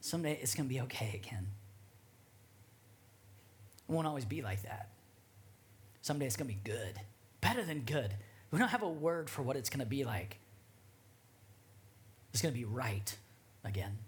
[0.00, 1.48] Someday it's going to be okay again.
[3.90, 4.88] It won't always be like that.
[6.00, 7.00] Someday it's going to be good,
[7.40, 8.14] better than good.
[8.52, 10.38] We don't have a word for what it's going to be like.
[12.32, 13.16] It's going to be right
[13.64, 13.98] again.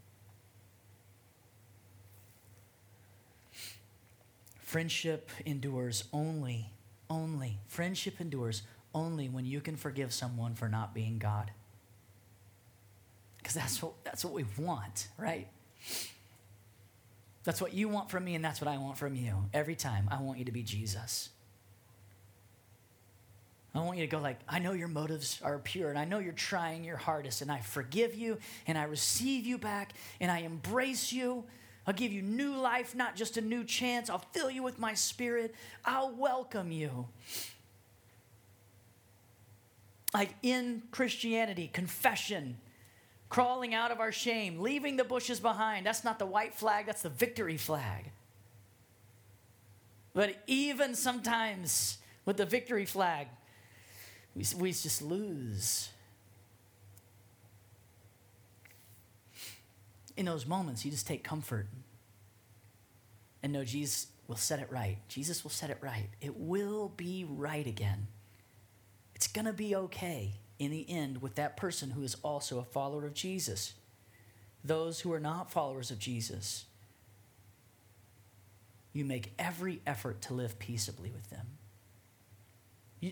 [4.60, 6.70] Friendship endures only,
[7.10, 8.62] only, friendship endures
[8.94, 11.50] only when you can forgive someone for not being God.
[13.38, 15.48] Because that's what, that's what we want, right?
[17.44, 19.34] That's what you want from me, and that's what I want from you.
[19.52, 21.30] Every time, I want you to be Jesus.
[23.74, 26.18] I want you to go like, I know your motives are pure, and I know
[26.18, 30.40] you're trying your hardest, and I forgive you, and I receive you back, and I
[30.40, 31.44] embrace you.
[31.86, 34.08] I'll give you new life, not just a new chance.
[34.08, 35.54] I'll fill you with my spirit.
[35.84, 37.08] I'll welcome you.
[40.14, 42.58] Like in Christianity, confession,
[43.32, 45.86] crawling out of our shame, leaving the bushes behind.
[45.86, 48.10] That's not the white flag, that's the victory flag.
[50.12, 53.28] But even sometimes with the victory flag,
[54.36, 55.88] we, we just lose.
[60.14, 61.68] In those moments, you just take comfort
[63.42, 64.98] and know Jesus will set it right.
[65.08, 66.10] Jesus will set it right.
[66.20, 68.08] It will be right again.
[69.14, 72.64] It's going to be okay in the end with that person who is also a
[72.64, 73.74] follower of Jesus.
[74.62, 76.66] Those who are not followers of Jesus,
[78.92, 81.46] you make every effort to live peaceably with them.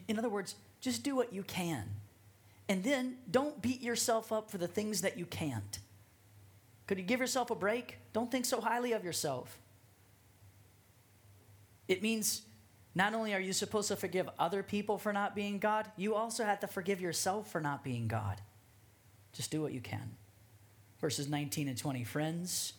[0.06, 1.88] In other words, just do what you can.
[2.68, 5.80] And then don't beat yourself up for the things that you can't.
[6.86, 7.98] Could you give yourself a break?
[8.12, 9.58] Don't think so highly of yourself.
[11.88, 12.42] It means
[12.94, 16.44] not only are you supposed to forgive other people for not being God, you also
[16.44, 18.40] have to forgive yourself for not being God.
[19.32, 20.16] Just do what you can.
[21.00, 22.04] Verses 19 and 20.
[22.04, 22.72] Friends,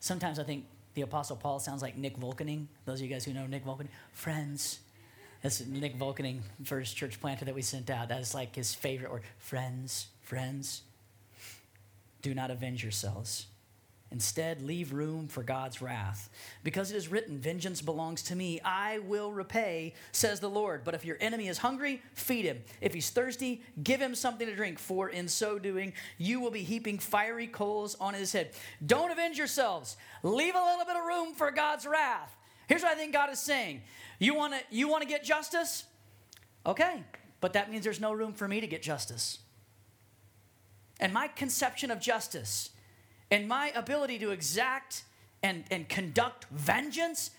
[0.00, 0.64] sometimes I think
[0.94, 2.66] the Apostle Paul sounds like Nick Vulcaning.
[2.84, 3.88] Those of you guys who know Nick Vulcaning.
[4.12, 4.80] Friends.
[5.42, 8.08] That's Nick Vulcaning, first church planter that we sent out.
[8.08, 9.22] That's like his favorite word.
[9.38, 10.82] Friends, friends.
[12.20, 13.46] Do not avenge yourselves
[14.12, 16.30] Instead, leave room for God's wrath.
[16.64, 18.60] Because it is written, Vengeance belongs to me.
[18.64, 20.82] I will repay, says the Lord.
[20.82, 22.62] But if your enemy is hungry, feed him.
[22.80, 26.64] If he's thirsty, give him something to drink, for in so doing, you will be
[26.64, 28.50] heaping fiery coals on his head.
[28.84, 29.96] Don't avenge yourselves.
[30.24, 32.34] Leave a little bit of room for God's wrath.
[32.66, 33.82] Here's what I think God is saying
[34.18, 35.84] You want to you wanna get justice?
[36.66, 37.04] Okay,
[37.40, 39.38] but that means there's no room for me to get justice.
[40.98, 42.70] And my conception of justice,
[43.30, 45.04] and my ability to exact
[45.42, 47.30] and, and conduct vengeance.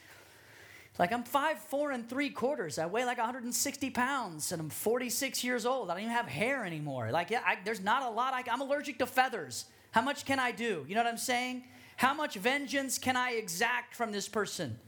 [0.99, 2.77] Like I'm five, four, and three quarters.
[2.77, 5.89] I weigh like 160 pounds, and I'm 46 years old.
[5.89, 7.11] I don't even have hair anymore.
[7.11, 8.33] Like, yeah, I, there's not a lot.
[8.33, 9.65] I, I'm allergic to feathers.
[9.91, 10.85] How much can I do?
[10.87, 11.63] You know what I'm saying?
[11.97, 14.79] How much vengeance can I exact from this person?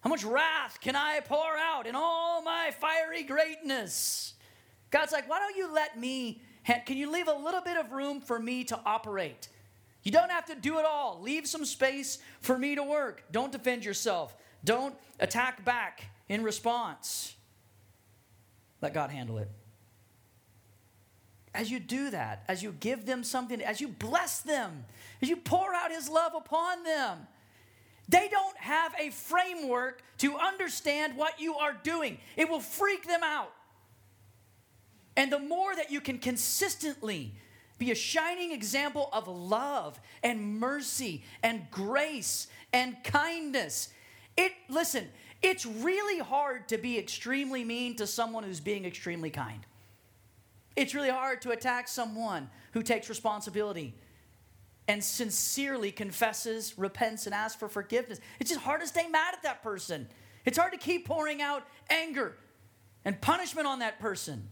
[0.00, 4.34] How much wrath can I pour out in all my fiery greatness?
[4.90, 6.42] God's like, why don't you let me,
[6.84, 9.48] can you leave a little bit of room for me to operate?
[10.04, 11.20] You don't have to do it all.
[11.22, 13.24] Leave some space for me to work.
[13.32, 14.36] Don't defend yourself.
[14.62, 17.34] Don't attack back in response.
[18.82, 19.50] Let God handle it.
[21.54, 24.84] As you do that, as you give them something, as you bless them,
[25.22, 27.26] as you pour out His love upon them,
[28.08, 32.18] they don't have a framework to understand what you are doing.
[32.36, 33.52] It will freak them out.
[35.16, 37.34] And the more that you can consistently
[37.78, 43.88] be a shining example of love and mercy and grace and kindness.
[44.36, 45.08] It listen,
[45.42, 49.66] it's really hard to be extremely mean to someone who's being extremely kind.
[50.76, 53.94] It's really hard to attack someone who takes responsibility
[54.88, 58.20] and sincerely confesses, repents, and asks for forgiveness.
[58.40, 60.08] It's just hard to stay mad at that person.
[60.44, 62.36] It's hard to keep pouring out anger
[63.04, 64.48] and punishment on that person.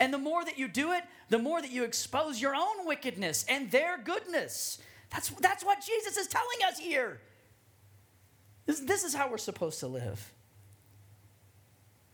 [0.00, 3.44] And the more that you do it, the more that you expose your own wickedness
[3.48, 4.78] and their goodness.
[5.10, 7.20] That's, that's what Jesus is telling us here.
[8.66, 10.32] This, this is how we're supposed to live.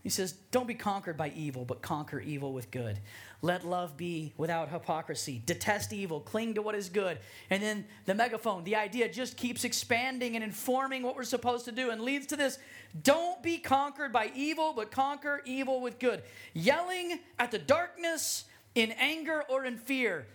[0.02, 2.98] He says, Don't be conquered by evil, but conquer evil with good.
[3.42, 5.42] Let love be without hypocrisy.
[5.44, 7.18] Detest evil, cling to what is good.
[7.50, 11.72] And then the megaphone, the idea just keeps expanding and informing what we're supposed to
[11.72, 12.58] do and leads to this
[13.02, 16.22] don't be conquered by evil, but conquer evil with good.
[16.54, 18.44] Yelling at the darkness
[18.74, 20.26] in anger or in fear.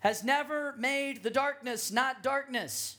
[0.00, 2.98] has never made the darkness not darkness.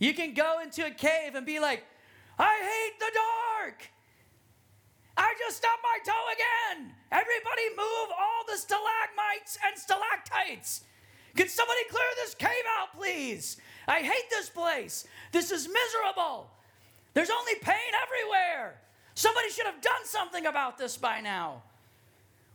[0.00, 1.84] You can go into a cave and be like,
[2.36, 3.90] I hate the dark.
[5.16, 6.92] I just stubbed my toe again.
[7.12, 10.82] Everybody move all the stalagmites and stalactites.
[11.36, 13.56] Can somebody clear this cave out, please?
[13.88, 15.06] I hate this place.
[15.32, 16.50] This is miserable.
[17.12, 18.80] There's only pain everywhere.
[19.14, 21.62] Somebody should have done something about this by now.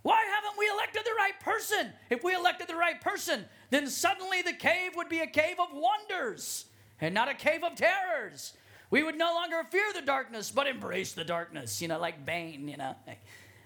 [0.02, 1.92] Why haven't we elected the right person?
[2.10, 5.68] If we elected the right person, then suddenly the cave would be a cave of
[5.74, 6.66] wonders
[7.02, 8.54] and not a cave of terrors.
[8.92, 12.68] We would no longer fear the darkness, but embrace the darkness, you know, like Bane,
[12.68, 12.96] you know.
[13.06, 13.22] Like,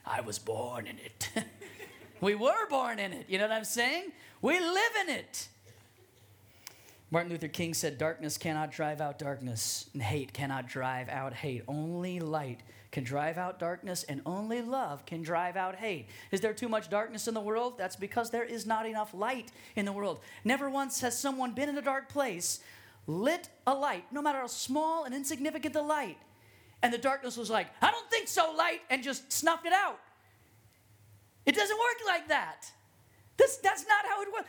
[0.05, 1.29] I was born in it.
[2.21, 4.11] we were born in it, you know what I'm saying?
[4.41, 5.47] We live in it.
[7.09, 11.63] Martin Luther King said, Darkness cannot drive out darkness, and hate cannot drive out hate.
[11.67, 12.61] Only light
[12.91, 16.07] can drive out darkness, and only love can drive out hate.
[16.31, 17.77] Is there too much darkness in the world?
[17.77, 20.19] That's because there is not enough light in the world.
[20.43, 22.59] Never once has someone been in a dark place
[23.07, 26.17] lit a light, no matter how small and insignificant the light.
[26.81, 29.99] And the darkness was like, I don't think so, light, and just snuffed it out.
[31.45, 32.71] It doesn't work like that.
[33.37, 34.47] This, that's not how it works.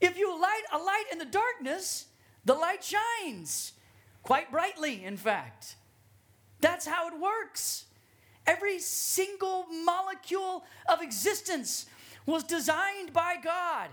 [0.00, 2.06] If you light a light in the darkness,
[2.44, 3.72] the light shines
[4.22, 5.76] quite brightly, in fact.
[6.60, 7.84] That's how it works.
[8.46, 11.86] Every single molecule of existence
[12.26, 13.90] was designed by God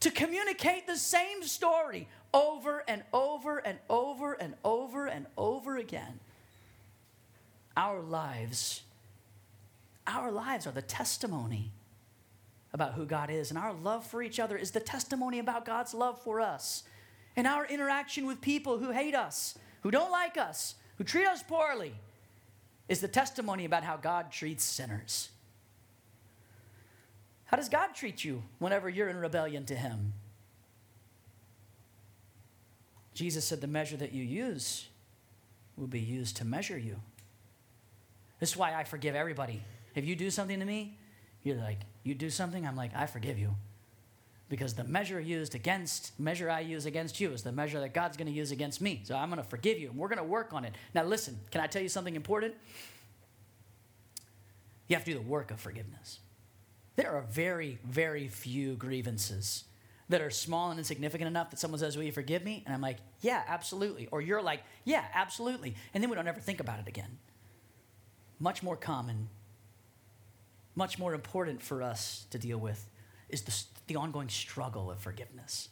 [0.00, 6.20] to communicate the same story over and over and over and over and over again.
[7.76, 8.82] Our lives,
[10.06, 11.72] our lives are the testimony
[12.72, 15.92] about who God is, and our love for each other is the testimony about God's
[15.94, 16.84] love for us.
[17.36, 21.42] And our interaction with people who hate us, who don't like us, who treat us
[21.42, 21.94] poorly,
[22.88, 25.30] is the testimony about how God treats sinners.
[27.46, 30.12] How does God treat you whenever you're in rebellion to Him?
[33.14, 34.88] Jesus said, The measure that you use
[35.76, 36.96] will be used to measure you.
[38.38, 39.62] This is why I forgive everybody.
[39.94, 40.98] If you do something to me,
[41.42, 43.54] you're like, You do something, I'm like, I forgive you.
[44.48, 48.16] Because the measure used against, measure I use against you is the measure that God's
[48.26, 49.02] to use against me.
[49.04, 50.74] So I'm to forgive you and we're to work on it.
[50.92, 52.54] Now, listen, can I tell you something important?
[54.88, 56.18] You have to do the work of forgiveness.
[56.96, 59.64] There are very, very few grievances
[60.10, 62.62] that are small and insignificant enough that someone says, Will you forgive me?
[62.66, 64.08] And I'm like, Yeah, absolutely.
[64.10, 65.74] Or you're like, Yeah, absolutely.
[65.94, 67.18] And then we don't ever think about it again.
[68.38, 69.28] Much more common,
[70.74, 72.88] much more important for us to deal with
[73.28, 75.68] is the, the ongoing struggle of forgiveness.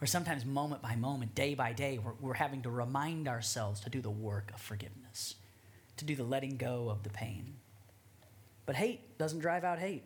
[0.00, 3.90] Or sometimes, moment by moment, day by day, we're, we're having to remind ourselves to
[3.90, 5.34] do the work of forgiveness,
[5.98, 7.56] to do the letting go of the pain.
[8.64, 10.04] But hate doesn't drive out hate.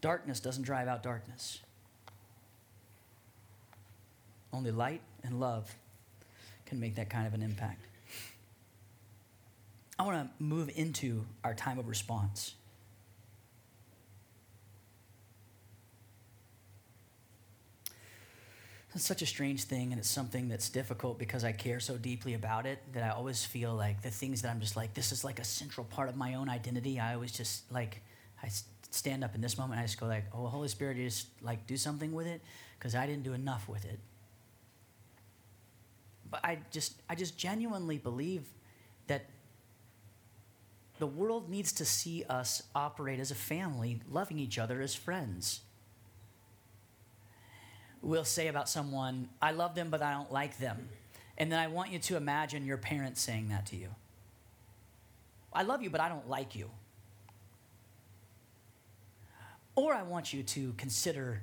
[0.00, 1.60] Darkness doesn't drive out darkness.
[4.56, 5.74] Only light and love
[6.64, 7.84] can make that kind of an impact.
[9.98, 12.54] I want to move into our time of response.
[18.94, 22.32] It's such a strange thing, and it's something that's difficult because I care so deeply
[22.32, 25.22] about it that I always feel like the things that I'm just like, this is
[25.22, 26.98] like a central part of my own identity.
[26.98, 28.00] I always just like,
[28.42, 28.48] I
[28.90, 31.66] stand up in this moment, I just go like, oh, Holy Spirit, you just like
[31.66, 32.40] do something with it
[32.78, 34.00] because I didn't do enough with it
[36.30, 38.42] but I just I just genuinely believe
[39.06, 39.26] that
[40.98, 45.60] the world needs to see us operate as a family, loving each other as friends.
[48.00, 50.88] We'll say about someone, I love them, but I don't like them.
[51.38, 53.88] And then I want you to imagine your parents saying that to you.
[55.52, 56.70] I love you, but I don't like you.
[59.74, 61.42] Or I want you to consider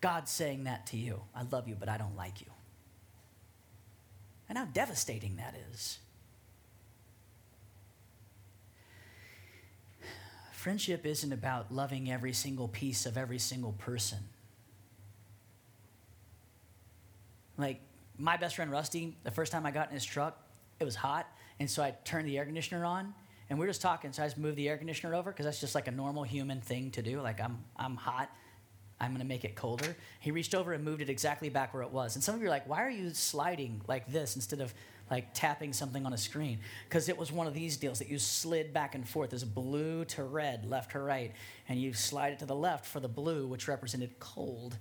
[0.00, 2.53] God saying that to you I love you, but I don't like you
[4.48, 5.98] and how devastating that is.
[10.52, 14.18] Friendship isn't about loving every single piece of every single person.
[17.58, 17.80] Like
[18.18, 20.38] my best friend Rusty, the first time I got in his truck,
[20.80, 21.26] it was hot,
[21.60, 23.14] and so I turned the air conditioner on,
[23.50, 24.12] and we were just talking.
[24.12, 26.60] So I just moved the air conditioner over because that's just like a normal human
[26.60, 27.20] thing to do.
[27.20, 28.30] Like I'm I'm hot,
[29.00, 29.96] I'm going to make it colder.
[30.20, 32.14] He reached over and moved it exactly back where it was.
[32.14, 34.72] And some of you are like, why are you sliding like this instead of
[35.10, 36.60] like tapping something on a screen?
[36.88, 40.04] Because it was one of these deals that you slid back and forth as blue
[40.06, 41.32] to red, left to right.
[41.68, 44.78] And you slide it to the left for the blue, which represented cold.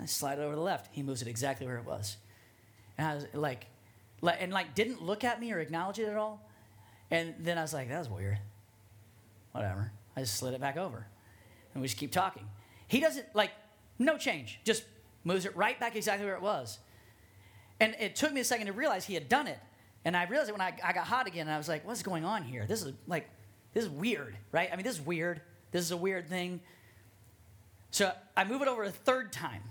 [0.00, 0.88] I slide it over to the left.
[0.92, 2.16] He moves it exactly where it was.
[2.98, 3.66] And I was like,
[4.22, 6.48] and like didn't look at me or acknowledge it at all.
[7.10, 8.38] And then I was like, that was weird.
[9.52, 9.92] Whatever.
[10.16, 11.06] I just slid it back over.
[11.74, 12.46] And we just keep talking.
[12.92, 13.50] He doesn't like
[13.98, 14.60] No change.
[14.64, 14.84] Just
[15.24, 16.78] moves it right back exactly where it was.
[17.80, 19.58] And it took me a second to realize he had done it.
[20.04, 22.02] And I realized it when I, I got hot again, and I was like, what's
[22.02, 22.66] going on here?
[22.66, 23.30] This is like,
[23.72, 24.68] this is weird, right?
[24.70, 25.40] I mean, this is weird.
[25.70, 26.60] This is a weird thing.
[27.92, 29.62] So I move it over a third time.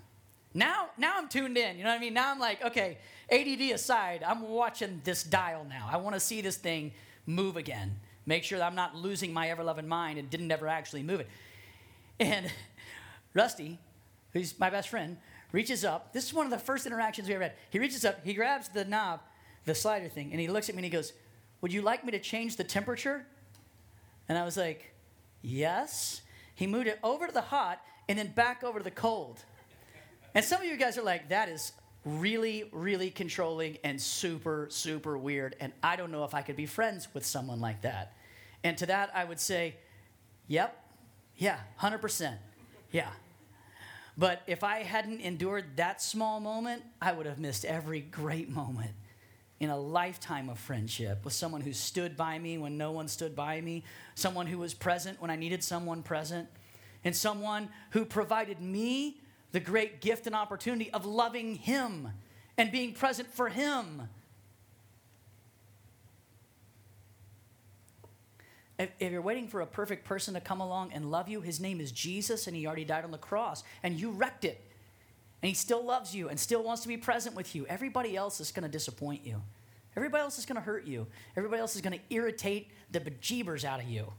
[0.56, 1.78] Now, now I'm tuned in.
[1.78, 2.16] You know what I mean?
[2.16, 2.98] Now I'm like, okay,
[3.32, 5.88] ADD aside, I'm watching this dial now.
[5.92, 6.92] I want to see this thing
[7.28, 8.00] move again.
[8.26, 11.20] Make sure that I'm not losing my ever loving mind and didn't ever actually move
[11.20, 11.30] it.
[12.20, 12.52] And
[13.34, 13.80] Rusty,
[14.34, 15.18] who's my best friend,
[15.52, 16.14] reaches up.
[16.14, 17.54] This is one of the first interactions we ever had.
[17.70, 19.22] He reaches up, he grabs the knob,
[19.66, 21.14] the slider thing, and he looks at me and he goes,
[21.62, 23.26] Would you like me to change the temperature?
[24.28, 24.94] And I was like,
[25.42, 26.22] Yes.
[26.56, 29.44] He moved it over to the hot and then back over to the cold.
[30.36, 31.74] And some of you guys are like, That is
[32.06, 35.56] really, really controlling and super, super weird.
[35.60, 38.16] And I don't know if I could be friends with someone like that.
[38.64, 39.76] And to that, I would say,
[40.48, 40.78] Yep,
[41.38, 42.38] yeah, 100%.
[42.92, 43.10] Yeah.
[44.18, 48.92] But if I hadn't endured that small moment, I would have missed every great moment
[49.60, 53.36] in a lifetime of friendship with someone who stood by me when no one stood
[53.36, 53.84] by me,
[54.16, 56.50] someone who was present when I needed someone present,
[57.04, 59.18] and someone who provided me
[59.52, 62.10] the great gift and opportunity of loving Him
[62.58, 64.10] and being present for Him.
[68.82, 71.60] If, if, you're waiting for a perfect person to come along and love you, his
[71.60, 74.60] name is Jesus and he already died on the cross and you wrecked it.
[75.42, 77.66] And he still loves you and still wants to be present with you.
[77.68, 79.42] Everybody else is going to disappoint you.
[79.96, 81.06] Everybody else is going to hurt you.
[81.38, 84.12] Everybody else is going to irritate the bejeebers out of you.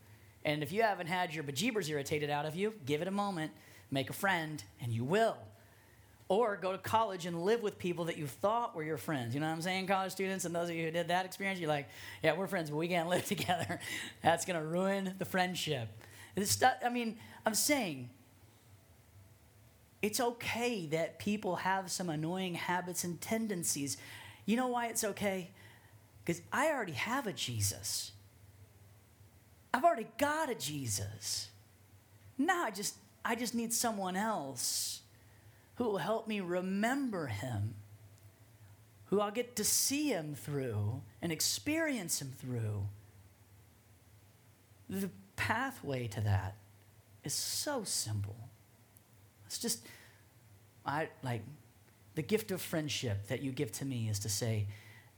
[0.45, 3.53] And if you haven't had your bejeebers irritated out of you, give it a moment,
[3.91, 5.37] make a friend, and you will
[6.33, 9.35] or go to college and live with people that you thought were your friends.
[9.35, 10.47] You know what I'm saying, college students?
[10.47, 11.89] And those of you who did that experience, you're like,
[12.23, 13.79] yeah, we're friends, but we can't live together.
[14.23, 15.89] That's going to ruin the friendship.
[16.35, 18.09] I mean, I'm saying
[20.01, 23.99] it's okay that people have some annoying habits and tendencies.
[24.47, 25.51] You know why it's okay?
[26.25, 28.13] Because I already have a Jesus.
[29.75, 31.49] I've already got a Jesus.
[32.39, 35.02] Now I just I just need someone else
[35.77, 37.75] who will help me remember him,
[39.07, 42.87] who I'll get to see him through and experience him through.
[44.89, 46.57] The pathway to that
[47.25, 48.37] is so simple.
[49.47, 49.87] It's just,
[50.85, 51.43] I like
[52.15, 54.67] the gift of friendship that you give to me is to say,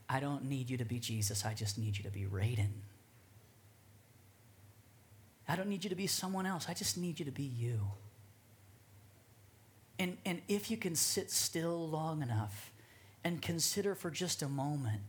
[0.09, 2.69] I don't need you to be Jesus, I just need you to be Raiden.
[5.47, 7.79] I don't need you to be someone else, I just need you to be you.
[9.97, 12.71] And, and if you can sit still long enough
[13.23, 15.01] and consider for just a moment,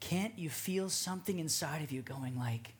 [0.00, 2.74] can't you feel something inside of you going like,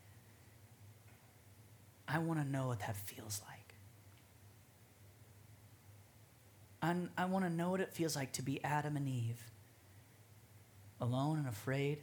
[2.06, 3.59] I want to know what that feels like?
[6.80, 9.42] I'm, i want to know what it feels like to be Adam and Eve,
[11.00, 11.98] alone and afraid,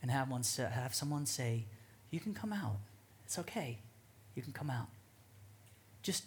[0.00, 1.66] and have, one have someone say,
[2.10, 2.78] You can come out.
[3.24, 3.78] It's okay.
[4.34, 4.88] You can come out.
[6.02, 6.24] Just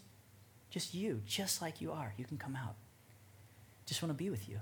[0.75, 2.13] just you, just like you are.
[2.17, 2.75] You can come out.
[3.85, 4.59] Just want to be with you.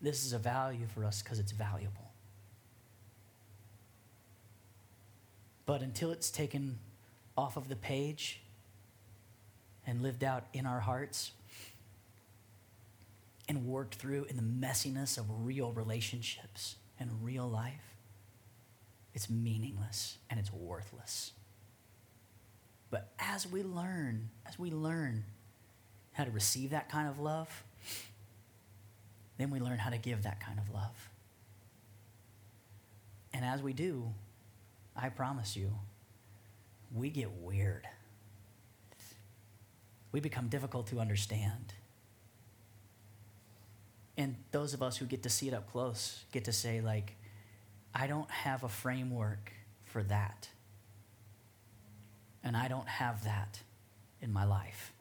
[0.00, 2.12] This is a value for us because it's valuable.
[5.64, 6.78] But until it's taken
[7.36, 8.40] off of the page
[9.84, 11.32] and lived out in our hearts
[13.48, 17.96] and worked through in the messiness of real relationships and real life,
[19.12, 21.32] it's meaningless and it's worthless.
[22.90, 25.24] But as we learn, as we learn
[26.12, 27.64] how to receive that kind of love,
[29.38, 31.10] then we learn how to give that kind of love.
[33.32, 34.14] And as we do,
[34.96, 35.72] I promise you,
[36.94, 37.86] we get weird.
[40.12, 41.74] We become difficult to understand.
[44.16, 47.16] And those of us who get to see it up close get to say, like,
[47.94, 49.52] I don't have a framework
[49.84, 50.48] for that
[52.46, 53.58] and I don't have that
[54.22, 54.92] in my life.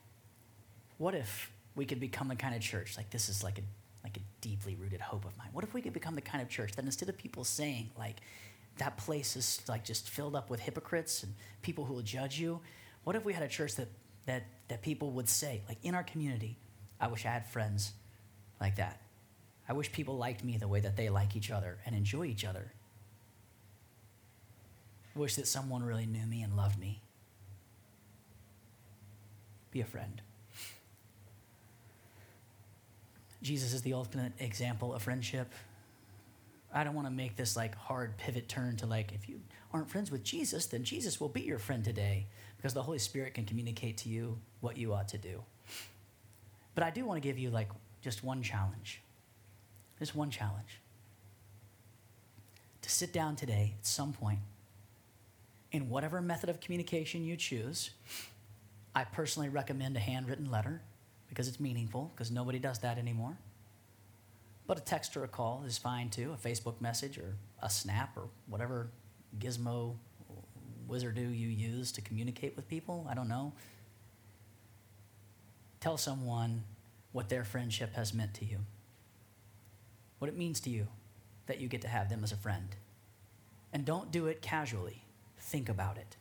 [0.98, 3.62] What if we could become the kind of church like this is like a
[4.04, 5.50] like a deeply rooted hope of mine.
[5.52, 8.18] What if we could become the kind of church that instead of people saying like
[8.78, 12.60] that place is like just filled up with hypocrites and people who will judge you,
[13.04, 13.90] what if we had a church that
[14.26, 16.58] that that people would say like in our community,
[17.00, 17.94] I wish I had friends
[18.60, 19.02] like that.
[19.70, 22.46] I wish people liked me the way that they like each other and enjoy each
[22.46, 22.72] other.
[25.16, 27.02] I wish that someone really knew me and loved me
[29.76, 30.22] be a friend.
[33.44, 35.52] Jesus is the ultimate example of friendship.
[36.74, 39.42] I don't want to make this like hard pivot turn to like, if you
[39.74, 42.26] aren't friends with Jesus, then Jesus will be your friend today
[42.56, 45.44] because the Holy Spirit can communicate to you what you ought to do.
[46.74, 47.68] But I do want to give you like
[48.02, 49.02] just one challenge.
[50.00, 50.80] Just one challenge.
[52.82, 54.40] To sit down today at some point
[55.74, 57.90] in whatever method of communication you choose.
[58.96, 60.82] I personally recommend a handwritten letter
[61.28, 63.38] because it's meaningful, because nobody does that anymore.
[64.68, 68.16] But a text or a call is fine too, a Facebook message or a snap
[68.16, 68.90] or whatever
[69.38, 69.96] gizmo
[70.90, 73.06] wizardoo you use to communicate with people.
[73.10, 73.54] I don't know.
[75.82, 76.64] Tell someone
[77.12, 78.60] what their friendship has meant to you,
[80.20, 80.88] what it means to you
[81.48, 82.76] that you get to have them as a friend.
[83.72, 85.04] And don't do it casually,
[85.38, 86.16] think about it.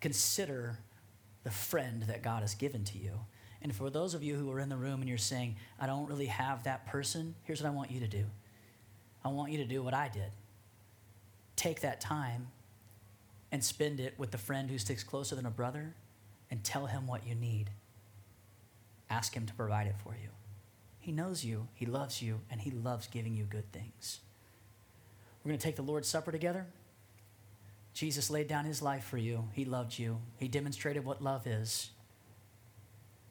[0.00, 0.78] Consider
[1.44, 3.12] the friend that God has given to you.
[3.62, 6.08] And for those of you who are in the room and you're saying, I don't
[6.08, 8.24] really have that person, here's what I want you to do.
[9.24, 10.30] I want you to do what I did.
[11.56, 12.48] Take that time
[13.52, 15.94] and spend it with the friend who sticks closer than a brother
[16.50, 17.70] and tell him what you need.
[19.10, 20.30] Ask him to provide it for you.
[20.98, 24.20] He knows you, he loves you, and he loves giving you good things.
[25.42, 26.66] We're going to take the Lord's Supper together.
[28.00, 29.44] Jesus laid down his life for you.
[29.52, 30.22] He loved you.
[30.38, 31.90] He demonstrated what love is.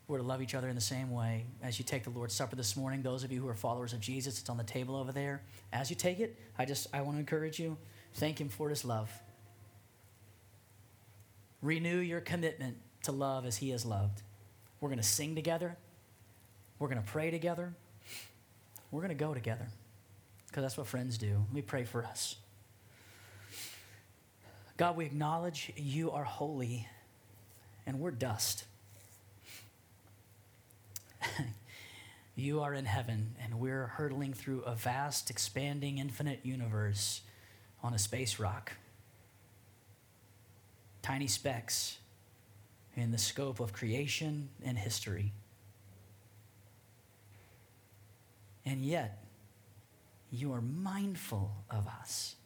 [0.08, 1.48] We're to love each other in the same way.
[1.64, 4.00] As you take the Lord's Supper this morning, those of you who are followers of
[4.00, 5.41] Jesus, it's on the table over there.
[5.74, 7.78] As you take it, I just I want to encourage you,
[8.14, 9.12] thank him for his love.
[11.64, 14.22] Renew your commitment to love as he has loved.
[14.82, 15.78] We're going to sing together.
[16.78, 17.74] We're going to pray together.
[18.91, 19.66] We're going to go together
[20.46, 21.44] because that's what friends do.
[21.48, 22.36] Let me pray for us.
[24.80, 26.88] God, we acknowledge you are holy
[27.85, 28.64] and we're dust.
[32.38, 37.19] you are in heaven, and we're hurtling through a vast, expanding, infinite universe
[37.84, 38.72] on a space rock.
[41.01, 41.97] Tiny specks
[42.95, 45.34] in the scope of creation and history.
[48.65, 49.26] And yet,
[50.31, 52.38] you are mindful of us.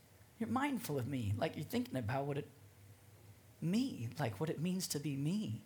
[0.44, 1.34] You're mindful of me.
[1.38, 2.46] Like you're thinking about what it
[3.62, 5.62] me, like what it means to be me.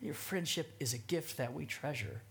[0.00, 2.22] Your friendship is a gift that we treasure.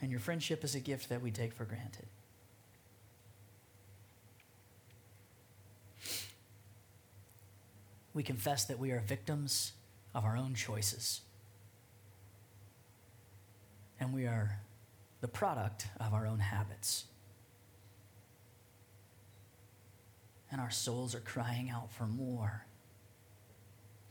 [0.00, 2.06] And your friendship is a gift that we take for granted.
[8.14, 9.72] We confess that we are victims
[10.14, 11.22] of our own choices.
[13.98, 14.60] And we are
[15.20, 17.04] the product of our own habits.
[20.50, 22.64] And our souls are crying out for more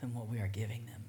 [0.02, 1.04] than what we are giving them.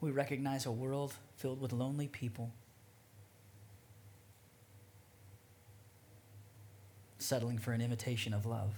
[0.00, 2.52] We recognize a world filled with lonely people,
[7.18, 8.74] settling for an imitation of love.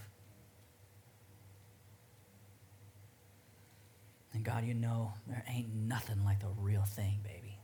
[4.37, 7.59] And God, you know there ain't nothing like the real thing, baby.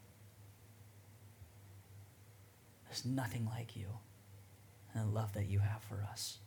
[2.87, 3.89] There's nothing like you
[4.95, 6.39] and the love that you have for us.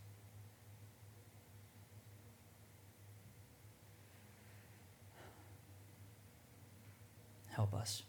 [7.49, 8.01] Help us.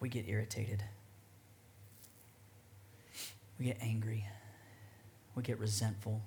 [0.00, 0.82] We get irritated.
[3.58, 4.26] We get angry.
[5.34, 6.22] We get resentful.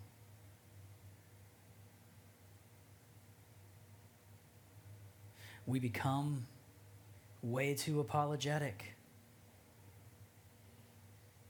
[5.66, 6.46] We become
[7.42, 8.96] way too apologetic,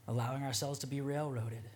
[0.08, 1.70] allowing ourselves to be railroaded.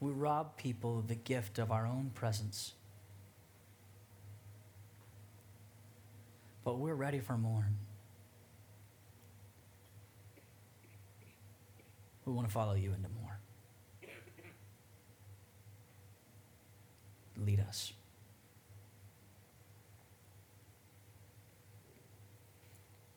[0.00, 2.72] We rob people of the gift of our own presence.
[6.64, 7.66] But we're ready for more.
[12.24, 13.40] We want to follow you into more.
[17.44, 17.92] Lead us.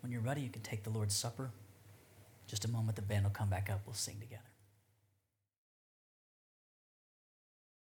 [0.03, 1.49] When you're ready, you can take the Lord's Supper.
[2.45, 3.79] Just a moment, the band will come back up.
[3.85, 4.43] We'll sing together.